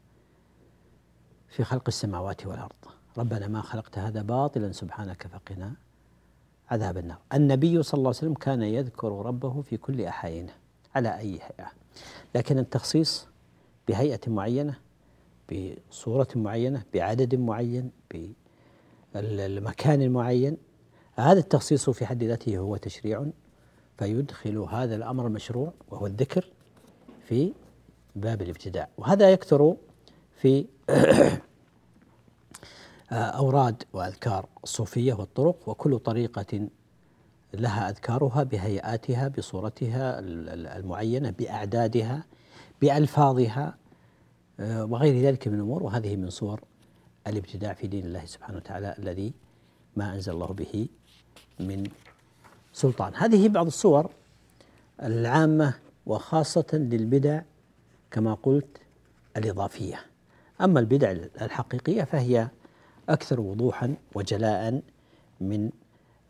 في 1.47 1.63
خلق 1.63 1.83
السماوات 1.87 2.45
والأرض. 2.45 2.75
ربنا 3.17 3.47
ما 3.47 3.61
خلقت 3.61 3.97
هذا 3.97 4.21
باطلا 4.21 4.71
سبحانك 4.71 5.27
فقنا 5.27 5.73
عذاب 6.69 6.97
النار. 6.97 7.17
النبي 7.33 7.83
صلى 7.83 7.97
الله 7.97 8.09
عليه 8.09 8.17
وسلم 8.17 8.33
كان 8.33 8.61
يذكر 8.61 9.25
ربه 9.25 9.61
في 9.61 9.77
كل 9.77 10.01
احاينه 10.01 10.53
على 10.95 11.17
أي 11.17 11.31
هيئة. 11.31 11.71
لكن 12.35 12.57
التخصيص 12.57 13.27
بهيئة 13.87 14.19
معينة 14.27 14.75
بصورة 15.51 16.27
معينة 16.35 16.83
بعدد 16.93 17.35
معين 17.35 17.91
بالمكان 19.15 20.01
المعين 20.01 20.57
هذا 21.15 21.39
التخصيص 21.39 21.89
في 21.89 22.05
حد 22.05 22.23
ذاته 22.23 22.57
هو 22.57 22.77
تشريع 22.77 23.25
فيدخل 23.97 24.57
هذا 24.57 24.95
الأمر 24.95 25.27
المشروع 25.27 25.73
وهو 25.91 26.07
الذكر 26.07 26.49
في 27.27 27.53
باب 28.15 28.41
الابتداع 28.41 28.89
وهذا 28.97 29.31
يكثر 29.31 29.75
في 30.41 30.65
أوراد 33.11 33.83
وأذكار 33.93 34.45
الصوفية 34.63 35.13
والطرق 35.13 35.69
وكل 35.69 35.99
طريقة 35.99 36.67
لها 37.53 37.89
أذكارها 37.89 38.43
بهيئاتها 38.43 39.27
بصورتها 39.27 40.19
المعينة 40.19 41.29
بأعدادها 41.29 42.23
بألفاظها 42.81 43.75
آه، 44.59 44.85
وغير 44.85 45.23
ذلك 45.23 45.47
من 45.47 45.53
الأمور. 45.53 45.83
وهذه 45.83 46.15
من 46.15 46.29
صور 46.29 46.61
الابتداع 47.27 47.73
في 47.73 47.87
دين 47.87 48.05
الله 48.05 48.25
سبحانه 48.25 48.57
وتعالى 48.57 48.95
الذي 48.99 49.33
ما 49.95 50.13
أنزل 50.13 50.33
الله 50.33 50.47
به 50.47 50.87
من 51.59 51.83
سلطان. 52.73 53.13
هذه 53.15 53.47
بعض 53.47 53.65
الصور 53.65 54.11
العامة 55.03 55.73
وخاصة 56.05 56.67
للبدع 56.73 57.41
كما 58.11 58.33
قلت 58.33 58.77
الإضافية. 59.37 60.05
أما 60.61 60.79
البدع 60.79 61.11
الحقيقية 61.41 62.03
فهي 62.03 62.47
أكثر 63.09 63.41
وضوحا 63.41 63.95
وجلاء 64.15 64.81
من 65.41 65.69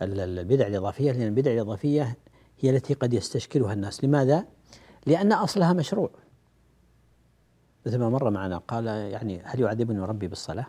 البدع 0.02 0.68
الإضافية 0.68 1.12
لأن 1.12 1.28
البدع 1.28 1.52
الإضافية 1.52 2.18
هي 2.60 2.70
التي 2.70 2.94
قد 2.94 3.14
يستشكلها 3.14 3.74
الناس 3.74 4.04
لماذا؟ 4.04 4.46
لأن 5.06 5.32
أصلها 5.32 5.74
مشروع 5.74 6.10
مثل 7.86 7.98
ما 7.98 8.10
مر 8.10 8.30
معنا 8.30 8.58
قال 8.58 8.86
يعني 8.88 9.42
هل 9.44 9.60
يعذبني 9.60 10.00
ربي 10.00 10.28
بالصلاة؟ 10.28 10.66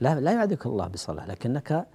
لا 0.00 0.20
لا 0.20 0.32
يعذبك 0.32 0.66
الله 0.66 0.88
بالصلاة 0.88 1.26
لكنك 1.26 1.86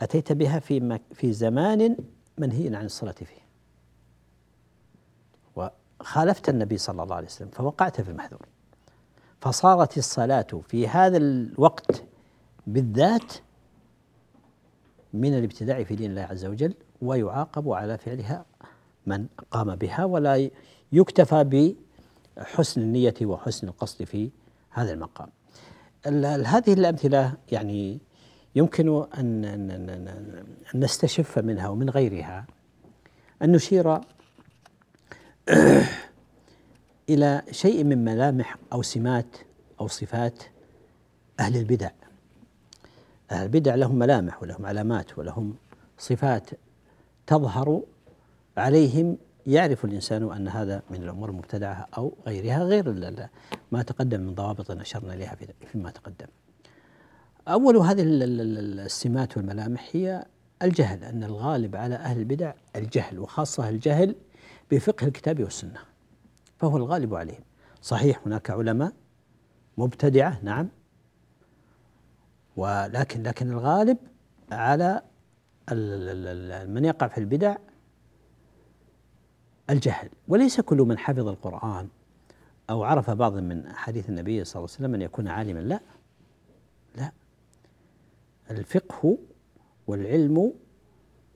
أتيت 0.00 0.32
بها 0.32 0.58
في 0.58 0.98
في 1.14 1.32
زمان 1.32 1.96
منهي 2.38 2.76
عن 2.76 2.84
الصلاة 2.84 3.12
فيه 3.12 3.42
وخالفت 5.56 6.48
النبي 6.48 6.78
صلى 6.78 7.02
الله 7.02 7.16
عليه 7.16 7.26
وسلم 7.26 7.48
فوقعت 7.48 8.00
في 8.00 8.10
المحذور 8.10 8.46
فصارت 9.40 9.98
الصلاة 9.98 10.46
في 10.68 10.88
هذا 10.88 11.16
الوقت 11.16 12.04
بالذات 12.66 13.32
من 15.12 15.38
الابتداع 15.38 15.84
في 15.84 15.96
دين 15.96 16.10
الله 16.10 16.22
عز 16.22 16.44
وجل 16.44 16.74
ويعاقب 17.02 17.70
على 17.70 17.98
فعلها 17.98 18.44
من 19.06 19.26
قام 19.50 19.76
بها 19.76 20.04
ولا 20.04 20.50
يكتفى 20.92 21.74
بحسن 22.36 22.80
النية 22.80 23.14
وحسن 23.22 23.68
القصد 23.68 24.04
في 24.04 24.30
هذا 24.70 24.92
المقام. 24.92 25.28
هذه 26.44 26.72
الأمثلة 26.72 27.34
يعني 27.52 28.00
يمكن 28.54 29.06
أن 29.18 30.22
نستشف 30.74 31.38
منها 31.38 31.68
ومن 31.68 31.90
غيرها 31.90 32.46
أن 33.42 33.52
نشير 33.52 34.00
إلى 37.08 37.42
شيء 37.50 37.84
من 37.84 38.04
ملامح 38.04 38.56
أو 38.72 38.82
سمات 38.82 39.36
أو 39.80 39.88
صفات 39.88 40.42
أهل 41.40 41.56
البدع 41.56 41.90
البدع 43.40 43.74
لهم 43.74 43.98
ملامح 43.98 44.42
ولهم 44.42 44.66
علامات 44.66 45.18
ولهم 45.18 45.54
صفات 45.98 46.50
تظهر 47.26 47.82
عليهم 48.56 49.16
يعرف 49.46 49.84
الإنسان 49.84 50.32
أن 50.32 50.48
هذا 50.48 50.82
من 50.90 51.02
الأمور 51.02 51.30
المبتدعة 51.30 51.86
أو 51.98 52.14
غيرها 52.26 52.64
غير 52.64 53.28
ما 53.72 53.82
تقدم 53.82 54.20
من 54.20 54.34
ضوابط 54.34 54.70
أشرنا 54.70 55.14
إليها 55.14 55.36
فيما 55.72 55.90
تقدم. 55.90 56.26
أول 57.48 57.76
هذه 57.76 58.02
السمات 58.02 59.36
والملامح 59.36 59.88
هي 59.92 60.24
الجهل 60.62 61.04
أن 61.04 61.24
الغالب 61.24 61.76
على 61.76 61.94
أهل 61.94 62.18
البدع 62.18 62.52
الجهل 62.76 63.18
وخاصة 63.18 63.68
الجهل 63.68 64.14
بفقه 64.70 65.06
الكتاب 65.06 65.42
والسنة 65.42 65.80
فهو 66.58 66.76
الغالب 66.76 67.14
عليهم. 67.14 67.44
صحيح 67.82 68.20
هناك 68.26 68.50
علماء 68.50 68.92
مبتدعة 69.78 70.38
نعم 70.42 70.68
ولكن 72.56 73.22
لكن 73.22 73.50
الغالب 73.50 73.98
على 74.52 75.02
من 76.68 76.84
يقع 76.84 77.08
في 77.08 77.18
البدع 77.18 77.56
الجهل. 79.70 80.08
وليس 80.28 80.60
كل 80.60 80.76
من 80.76 80.98
حفظ 80.98 81.28
القرآن 81.28 81.88
أو 82.70 82.82
عرف 82.82 83.10
بعض 83.10 83.36
من 83.36 83.66
أحاديث 83.66 84.08
النبي 84.08 84.44
صلى 84.44 84.60
الله 84.60 84.68
عليه 84.74 84.78
وسلم 84.78 84.94
أن 84.94 85.02
يكون 85.02 85.28
عالما. 85.28 85.58
لا 85.60 85.80
لا. 86.96 87.12
الفقه 88.50 89.18
والعلم 89.86 90.52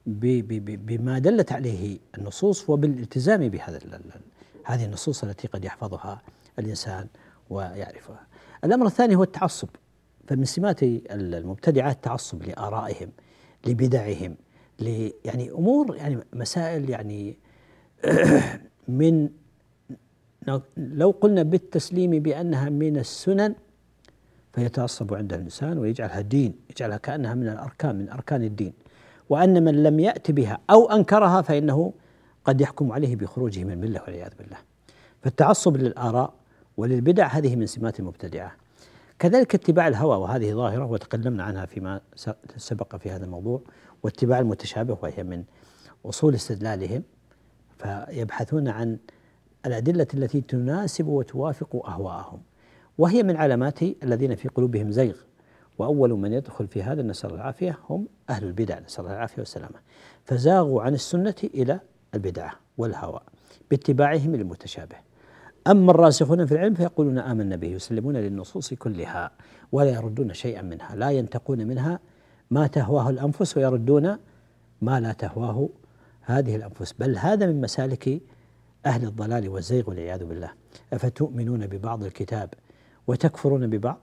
بما 0.07 1.19
دلت 1.19 1.53
عليه 1.53 1.99
النصوص 2.19 2.71
وبالالتزام 2.71 3.49
بهذا 3.49 3.81
هذه 4.65 4.85
النصوص 4.85 5.25
التي 5.25 5.49
قد 5.49 5.65
يحفظها 5.65 6.23
الإنسان 6.59 7.07
ويعرفها. 7.51 8.27
الأمر 8.65 8.87
الثاني 8.87 9.17
هو 9.17 9.23
التعصب. 9.23 9.69
فمن 10.29 10.45
سمات 10.45 10.83
المبتدعة 10.83 11.91
التعصب 11.91 12.43
لآرائهم 12.43 13.11
لبدعهم 13.67 14.37
ل 14.81 15.11
يعني 15.25 15.51
أمور 15.51 15.97
يعني 15.97 16.19
مسائل 16.33 16.91
يعني 16.91 17.39
من 18.89 19.29
لو 20.77 21.11
قلنا 21.11 21.43
بالتسليم 21.43 22.11
بأنها 22.11 22.69
من 22.69 22.97
السنن 22.97 23.55
فيتعصب 24.53 25.15
عند 25.15 25.33
الإنسان 25.33 25.79
ويجعلها 25.79 26.21
دين 26.21 26.55
يجعلها 26.71 26.97
كأنها 26.97 27.35
من 27.35 27.49
الأركان 27.49 27.97
من 27.97 28.11
أركان 28.11 28.43
الدين. 28.43 28.73
وأن 29.29 29.65
من 29.65 29.83
لم 29.83 30.01
يأت 30.01 30.31
بها 30.31 30.59
أو 30.71 30.91
أنكرها 30.91 31.43
فإنه 31.43 31.93
قد 32.45 32.61
يحكم 32.61 32.93
عليه 32.93 33.17
بخروجه 33.17 33.65
من 33.65 33.73
الملة 33.73 34.03
والعياذ 34.03 34.31
بالله. 34.39 34.57
فالتعصب 35.23 35.77
للآراء 35.77 36.35
وللبدع 36.77 37.27
هذه 37.27 37.57
من 37.57 37.67
سمات 37.67 38.01
المبتدعة. 38.01 38.66
كذلك 39.19 39.55
اتباع 39.55 39.89
الهوى 39.89 40.17
وهذه 40.17 40.53
ظاهرة 40.53 40.85
وتكلمنا 40.85 41.45
عنها 41.45 41.67
فيما 41.67 42.01
سبق 42.57 42.97
في 42.97 43.11
هذا 43.11 43.25
الموضوع 43.25 43.61
واتباع 44.03 44.39
المتشابه 44.39 44.99
وهي 45.03 45.23
من 45.23 45.45
أصول 46.05 46.35
استدلالهم. 46.35 47.03
فيبحثون 47.79 48.69
عن 48.69 48.99
الأدلة 49.67 50.07
التي 50.15 50.41
تناسب 50.41 51.07
وتوافق 51.07 51.87
أهواءهم 51.87 52.43
وهي 52.99 53.23
من 53.23 53.37
علامات 53.37 53.83
الذين 53.83 54.35
في 54.35 54.49
قلوبهم 54.49 54.91
زيغ. 54.91 55.17
وأول 55.79 56.11
من 56.11 56.33
يدخل 56.33 56.67
في 56.67 56.83
هذا 56.83 57.03
نسأل 57.03 57.31
الله 57.31 57.41
العافية 57.41 57.79
هم 57.91 58.09
أهل 58.31 58.45
البدع 58.45 58.79
نسأل 58.79 59.05
الله 59.05 59.17
العافية 59.17 59.39
والسلامة. 59.39 59.79
فزاغوا 60.25 60.83
عن 60.83 60.95
السنة 60.95 61.35
إلى 61.45 61.81
البدعة 62.15 62.53
والهوى 62.79 63.21
باتباعهم 63.71 64.37
للمتشابه 64.37 65.06
أما 65.67 65.91
الراسخون 65.91 66.47
في 66.47 66.53
العلم 66.53 66.75
فيقولون 66.75 67.19
آمنا 67.19 67.57
به 67.57 67.69
يسلمون 67.69 68.17
للنصوص 68.17 68.75
كلها 68.75 69.31
ولا 69.73 69.91
يردون 69.91 70.35
شيئا 70.35 70.63
منها 70.63 70.97
لا 70.97 71.11
ينتقون 71.11 71.67
منها 71.67 72.01
ما 72.51 72.67
تهواه 72.67 73.11
الأنفس 73.11 73.57
ويردون 73.57 74.17
ما 74.83 75.01
لا 75.01 75.13
تهواه 75.13 75.69
هذه 76.23 76.57
الأنفس. 76.57 76.93
بل 76.93 77.19
هذا 77.19 77.47
من 77.47 77.61
مسالك 77.61 78.21
أهل 78.87 79.05
الضلال 79.05 79.49
والزيغ 79.49 79.91
والعياذ 79.91 80.25
بالله. 80.25 80.53
أفتؤمنون 80.93 81.67
ببعض 81.67 82.05
الكتاب 82.05 82.55
وتكفرون 83.07 83.67
ببعض؟ 83.67 84.01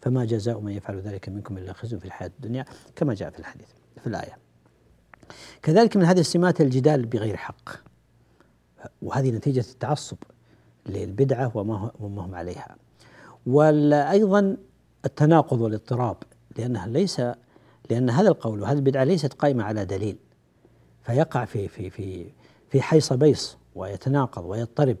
فما 0.00 0.24
جزاء 0.24 0.60
من 0.60 0.72
يفعل 0.72 1.00
ذلك 1.00 1.28
منكم 1.28 1.58
إلا 1.58 1.72
خزي 1.72 1.98
في 1.98 2.04
الحياة 2.04 2.30
الدنيا 2.38 2.64
كما 2.96 3.14
جاء 3.14 3.30
في 3.30 3.38
الحديث 3.38 3.68
في 4.00 4.06
الآية. 4.06 4.38
كذلك 5.62 5.96
من 5.96 6.04
هذه 6.04 6.20
السمات 6.20 6.60
الجدال 6.60 7.06
بغير 7.06 7.36
حق 7.36 7.70
وهذه 9.02 9.30
نتيجة 9.30 9.64
التعصب. 9.72 10.16
للبدعة 10.88 11.52
وما 11.54 11.90
هم 12.00 12.34
عليها. 12.34 12.76
وأيضا 13.46 14.56
التناقض 15.04 15.60
والاضطراب 15.60 16.16
لأنها 16.58 16.86
ليس 16.86 17.22
لأن 17.90 18.10
هذا 18.10 18.28
القول 18.28 18.62
وهذه 18.62 18.76
البدعة 18.76 19.04
ليست 19.04 19.32
قائمة 19.32 19.64
على 19.64 19.84
دليل 19.84 20.16
فيقع 21.02 21.44
في 21.44 21.68
في 21.68 21.90
في 21.90 22.26
في 22.70 22.82
حيص 22.82 23.12
بيص 23.12 23.56
ويتناقض 23.74 24.44
ويضطرب 24.44 24.96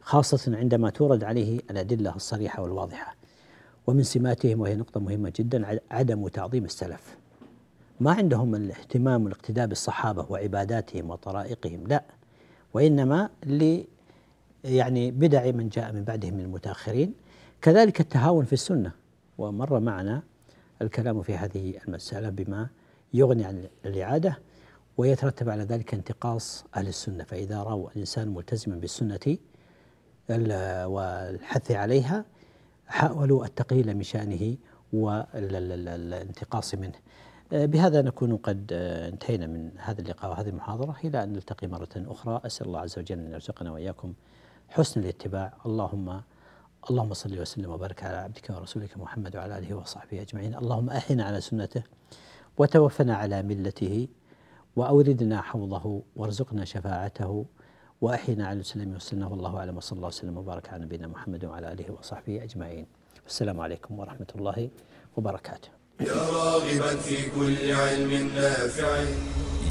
خاصة 0.00 0.56
عندما 0.56 0.90
تورد 0.90 1.24
عليه 1.24 1.60
الأدلة 1.70 2.16
الصريحة 2.16 2.62
والواضحة. 2.62 3.14
ومن 3.86 4.02
سماتهم 4.02 4.60
وهي 4.60 4.74
نقطة 4.74 5.00
مهمة 5.00 5.32
جدا 5.36 5.80
عدم 5.90 6.28
تعظيم 6.28 6.64
السلف. 6.64 7.16
ما 8.00 8.12
عندهم 8.12 8.54
الاهتمام 8.54 9.24
والاقتداء 9.24 9.66
بالصحابة 9.66 10.26
وعباداتهم 10.30 11.10
وطرائقهم 11.10 11.86
لا. 11.86 12.04
وإنما 12.74 13.30
يعني 14.64 15.10
بدع 15.10 15.50
من 15.50 15.68
جاء 15.68 15.92
من 15.92 16.04
بعدهم 16.04 16.34
من 16.34 16.40
المتأخرين. 16.40 17.14
كذلك 17.62 18.00
التهاون 18.00 18.44
في 18.44 18.52
السنة 18.52 18.92
ومر 19.38 19.80
معنا 19.80 20.22
الكلام 20.82 21.22
في 21.22 21.36
هذه 21.36 21.74
المسألة 21.88 22.28
بما 22.28 22.68
يغني 23.14 23.44
عن 23.44 23.68
الإعادة 23.84 24.38
ويترتب 24.96 25.48
على 25.48 25.62
ذلك 25.62 25.94
انتقاص 25.94 26.64
أهل 26.76 26.88
السنة. 26.88 27.24
فإذا 27.24 27.62
رأوا 27.62 27.90
الإنسان 27.90 28.28
ملتزما 28.28 28.76
بالسنة 28.76 29.36
والحث 30.84 31.70
عليها 31.70 32.24
حاولوا 32.86 33.44
التقليل 33.44 33.96
من 33.96 34.02
شأنه 34.02 34.56
والانتقاص 34.92 36.74
منه. 36.74 36.94
بهذا 37.52 38.02
نكون 38.02 38.36
قد 38.36 38.72
انتهينا 39.12 39.46
من 39.46 39.70
هذا 39.76 40.00
اللقاء 40.00 40.30
وهذه 40.30 40.48
المحاضرة. 40.48 40.96
إلى 41.04 41.22
أن 41.22 41.32
نلتقي 41.32 41.66
مرة 41.66 41.88
أخرى. 41.96 42.40
أسأل 42.46 42.66
الله 42.66 42.80
عز 42.80 42.98
وجل 42.98 43.18
أن 43.18 43.32
يرزقنا 43.32 43.72
وإياكم 43.72 44.12
حسن 44.68 45.00
الاتباع. 45.00 45.52
اللهم 45.66 46.22
اللهم 46.90 47.14
صل 47.14 47.38
وسلم 47.40 47.70
وبارك 47.70 48.04
على 48.04 48.16
عبدك 48.16 48.50
ورسولك 48.50 48.96
محمد 48.96 49.36
وعلى 49.36 49.58
آله 49.58 49.74
وصحبه 49.74 50.22
أجمعين. 50.22 50.54
اللهم 50.54 50.90
أحنا 50.90 51.24
على 51.24 51.40
سنته 51.40 51.82
وتوفنا 52.58 53.16
على 53.16 53.42
ملته 53.42 54.08
وأوردنا 54.76 55.40
حوضه 55.42 56.02
وارزقنا 56.16 56.64
شفاعته 56.64 57.46
وأحينا 58.00 58.46
على 58.46 58.60
السلام 58.60 58.92
والسنة 58.92 59.28
والله 59.28 59.58
أعلم. 59.58 59.76
وصلى 59.76 59.96
الله 59.96 60.08
وسلم 60.08 60.36
وبارك 60.38 60.68
على 60.68 60.84
نبينا 60.84 61.08
محمد 61.08 61.44
وعلى 61.44 61.72
آله 61.72 61.92
وصحبه 61.98 62.42
أجمعين. 62.42 62.86
والسلام 63.24 63.60
عليكم 63.60 63.98
ورحمة 63.98 64.30
الله 64.36 64.68
وبركاته. 65.16 65.68
يا 66.00 66.20
راغبا 66.36 66.96
في 66.96 67.30
كل 67.30 67.72
علم 67.72 68.12
نافع. 68.36 69.04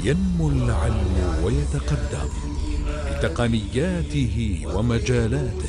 ينمو 0.04 0.48
العلم 0.48 1.44
ويتقدم. 1.44 2.28
بتقنياته 3.24 4.66
ومجالاته 4.74 5.68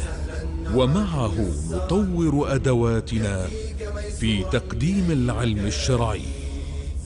ومعه 0.75 1.35
نطور 1.71 2.55
أدواتنا 2.55 3.47
في 4.19 4.43
تقديم 4.51 5.11
العلم 5.11 5.65
الشرعي 5.65 6.25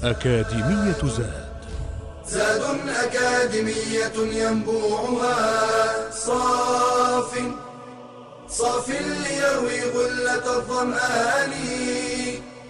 أكاديمية 0.04 1.02
زاد. 1.18 1.50
زاد 2.28 2.62
أكاديمية 2.90 4.18
ينبوعها 4.44 6.12
صاف 6.12 7.32
صاف 8.50 8.90
ليروي 8.90 9.82
غلة 9.96 10.58
الظمآن. 10.58 11.54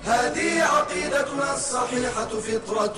هذه 0.03 0.63
عقيدتنا 0.63 1.53
الصحيحة 1.55 2.30
فطرة. 2.47 2.97